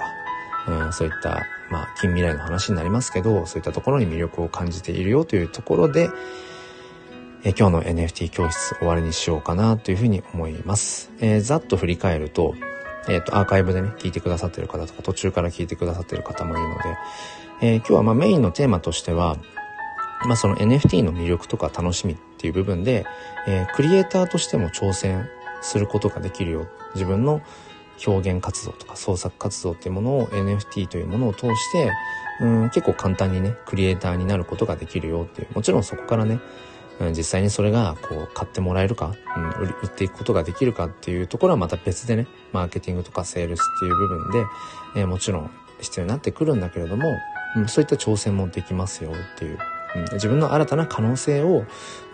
[0.85, 6.09] うん、そういった、まあ、近未来の話になりますけど、そういったところに魅力を感じているよというところで、
[7.45, 11.11] え今日の NFT 教室終わりにしようかなというふうに思います。
[11.19, 12.55] えー、ざっと振り返ると、
[13.09, 16.81] えっ、ー、と、アーカイブでね、聞いてくださってる方とか、途中から聞いてくださってる方もいるので、
[17.61, 19.35] えー、今日はまあメインのテーマとしては、
[20.25, 23.05] まあその NFT の魅力とか楽しみっていう部分で、
[23.45, 25.27] えクリエイターとしても挑戦
[25.61, 26.67] することができるよ。
[26.95, 27.41] 自分の
[28.05, 31.91] 表現活動とか創作活動っていうものを NFT というものを通して、
[32.41, 35.47] うん、結構簡単にね、クリエイターになることができるよっていう。
[35.55, 36.39] もちろんそこからね、
[36.99, 44.45] うん、実際にそれがこう買ってもらえるか、うん、売っていくことができるかっていうところはまた別でね、マーケティングとかセールスっていう部分で、
[44.97, 47.09] えー、もちろん必要になってくるんだけれども、
[47.55, 49.59] うん、そういった挑戦もできますよっていう。
[49.95, 51.65] うん、自分の新たな可能性を、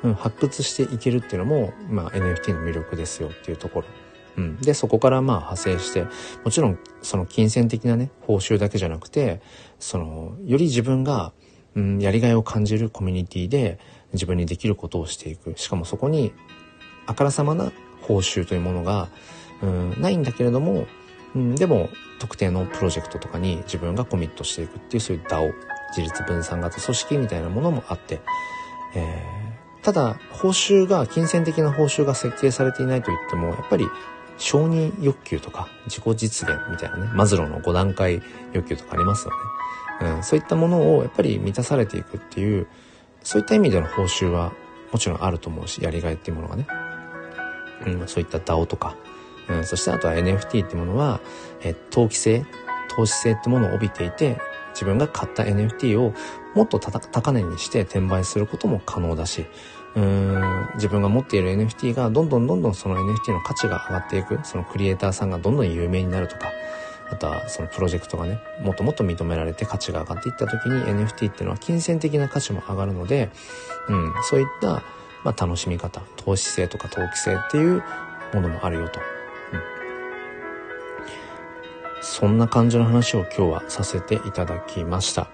[0.03, 3.87] うん、発掘していけるっていうのも、まあ、NFT の魅力ですよっていうところ。
[4.39, 4.57] うん。
[4.61, 6.05] で、そこからまあ派生して、
[6.43, 9.41] もちろんその金銭的なね、報酬だけじゃなくて、
[9.79, 11.33] その、より自分が、
[11.75, 13.79] うん、やりがいを感じるコミュニティで
[14.13, 15.53] 自分にできることをしていく。
[15.57, 16.33] しかもそこに、
[17.05, 17.71] あからさまな
[18.01, 19.09] 報酬というものが、
[19.61, 20.87] うん、ないんだけれども、
[21.35, 25.53] うん、でも、特定のプロジェクトとかに自分がコミットしていくっていう、そういう DAO、
[25.89, 28.19] 自立分散型組織みたいなものもあって、
[28.95, 33.85] えー、ただ、報酬が、金銭的な報酬が設計されていないと言っても、やっぱり
[34.39, 38.21] 承認欲求とか自己実現みたいなね、マズローの5段階
[38.53, 39.33] 欲求とかありますよ
[40.01, 40.15] ね。
[40.15, 42.67] うん、そういったものをやっぱり満たされていくっていう、
[43.21, 44.53] そういった意味での報酬は
[44.91, 46.67] もちろんあると思うし、やりがいっていうものがね。
[47.85, 48.95] うん、そういった DAO とか、
[49.49, 51.19] うん、そしてあとは NFT ってものは、
[51.61, 52.45] え、投機性、
[52.89, 54.39] 投資性ってものを帯びていて、
[54.73, 56.13] 自分が買った NFT を
[56.55, 59.45] もっと高値にして転売することも可能だし、
[59.95, 66.51] うーん、自分が持っている NFT がどんどんどんどんその NFT の価値が上がっていく、そのクリエイターさんがどんどん有名になるとか、
[67.11, 73.31] あとはそのプロジェクトがね、もっともっと認められて価値が上がっていった時に NFT っていうのは金銭的な価値も上がるので、
[73.87, 74.83] うん、そういった、
[75.23, 77.83] まあ、楽しみ方、投資性とか投機性っていう
[78.33, 78.99] ものもあるよと。
[79.53, 79.61] うん、
[82.01, 85.29] そんな感じの話を今日はさせていただきました。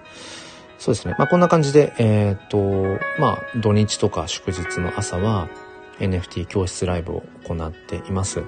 [0.78, 1.14] そうですね。
[1.18, 5.48] まあ、こんな感じで、えー、っと、まあ、土日とか祝日の朝は
[5.98, 8.40] NFT 教室ライブを行っています。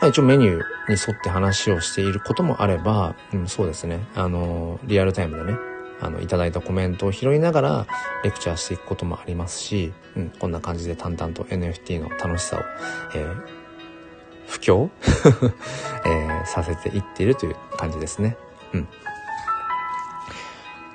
[0.00, 4.00] まあ、一応メニューに沿って話をしていることもあれば、うん、そうですね。
[4.14, 5.58] あの、リアルタイムでね、
[6.00, 7.86] あの、いただいたコメントを拾いながら
[8.24, 12.60] レクチャーしていくこともありますし、うん、こんな感じで淡々と NFT の楽しさを、
[13.14, 13.36] えー、
[14.48, 14.90] 布教、
[16.06, 18.38] えー、させていっているという感じですね。
[18.72, 18.88] うん。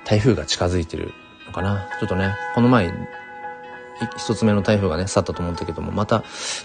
[0.06, 1.14] 台風が近づいてる
[1.47, 1.89] のかな？
[1.99, 2.93] ちょっとね、この前、
[4.18, 6.24] 一つ目の台風がね、去ったと思ったけども、また、ち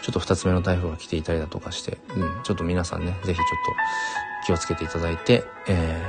[0.08, 3.46] ょっと二つ目の台風が来ていたりだとかして、うん、ちょっと皆さんね、ぜひちょっ
[4.42, 6.02] と気をつけていただいて、え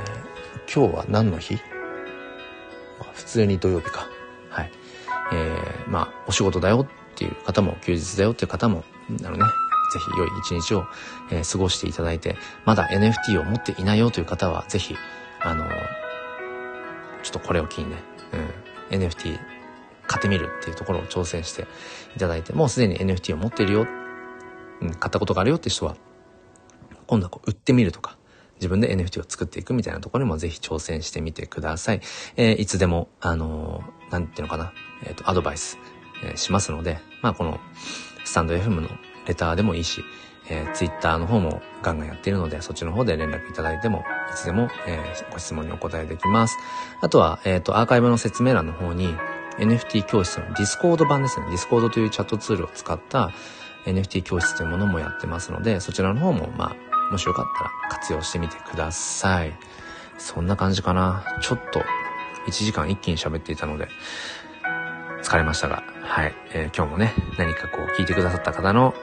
[0.66, 1.58] ー、今日は何の日、
[3.14, 4.08] 普通に土曜日か。
[4.50, 4.72] はい。
[5.32, 8.84] えー、まあ、お仕事だよっていう方も、休日だよっていう方も、
[9.24, 9.44] あのね、
[9.92, 10.86] ぜひ良い一日を、
[11.30, 14.96] えー、過ごしていただいて、まだ NFT を持っていないよという方は、ぜひ、
[15.40, 15.68] あのー、
[17.22, 17.96] ちょっとこれを機にね、
[18.90, 19.38] うん、NFT
[20.06, 21.66] 買ってみるっていうところを挑戦して
[22.16, 23.86] いただいて、もうすでに NFT を持っているよ、
[24.80, 25.96] うん、買ったことがあるよって人は、
[27.06, 28.16] 今度はこう売ってみるとか、
[28.56, 32.00] 自分で NFT を作っていくみたいなところにもぜひ挑戦してみてください。
[32.36, 34.72] えー、いつでも、あのー、なんていうのかな、
[35.04, 35.78] えっ、ー、と、アドバイス、
[36.24, 37.58] えしますので、まあこの、
[38.24, 38.88] スタンド FM の
[39.26, 40.04] レターでもいいし、
[40.48, 46.56] えー、Twitter の方もガンガンやっているので、そっちの方で連絡いただいても、いつでも、えー、ご質問にお答えできます。
[47.00, 49.14] あとは、えっ、ー、と、アーカイブの説明欄の方に、
[49.58, 51.46] NFT 教室の Discord 版ですね。
[51.46, 53.30] Discord というチャットツールを使った
[53.84, 59.52] NFT 教室というものもやってますので、そちらの方も、まあ、もしよかったら活用してみてください。
[60.18, 61.24] そんな感じかな。
[61.42, 61.80] ちょっと
[62.46, 63.88] 1時間一気に喋っていたので、
[65.22, 68.94] 疲れましたが、はい、えー、今日もね、何かこう聞いてくださった方の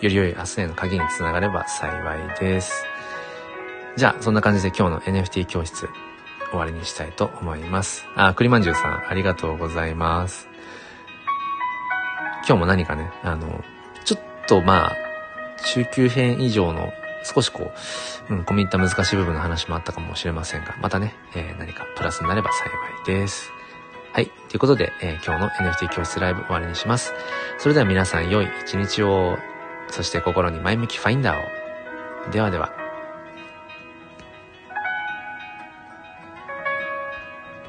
[0.00, 2.84] より良い明日への鍵につながれば幸いです。
[3.96, 5.88] じゃあ、そんな感じで今日の NFT 教室
[6.50, 8.06] 終わりにしたいと思います。
[8.14, 10.48] あ、栗まんじゅうさん、ありがとうございます。
[12.46, 13.62] 今日も何かね、あの、
[14.04, 14.96] ちょっとまあ、
[15.74, 16.92] 中級編以上の
[17.24, 17.72] 少しこ
[18.30, 22.70] う、うん、込み入った難しい部分の話もあったかもしれませんが、またね、えー、何かプラスになれば幸
[23.14, 23.50] いです。
[24.12, 24.30] はい。
[24.48, 27.12] ということで、えー、今日の NFT 教室ライブ終わりにします。
[27.58, 29.36] それでは皆さん良い一日を、
[29.90, 32.30] そして心に前向きファインダーを。
[32.30, 32.87] ではでは。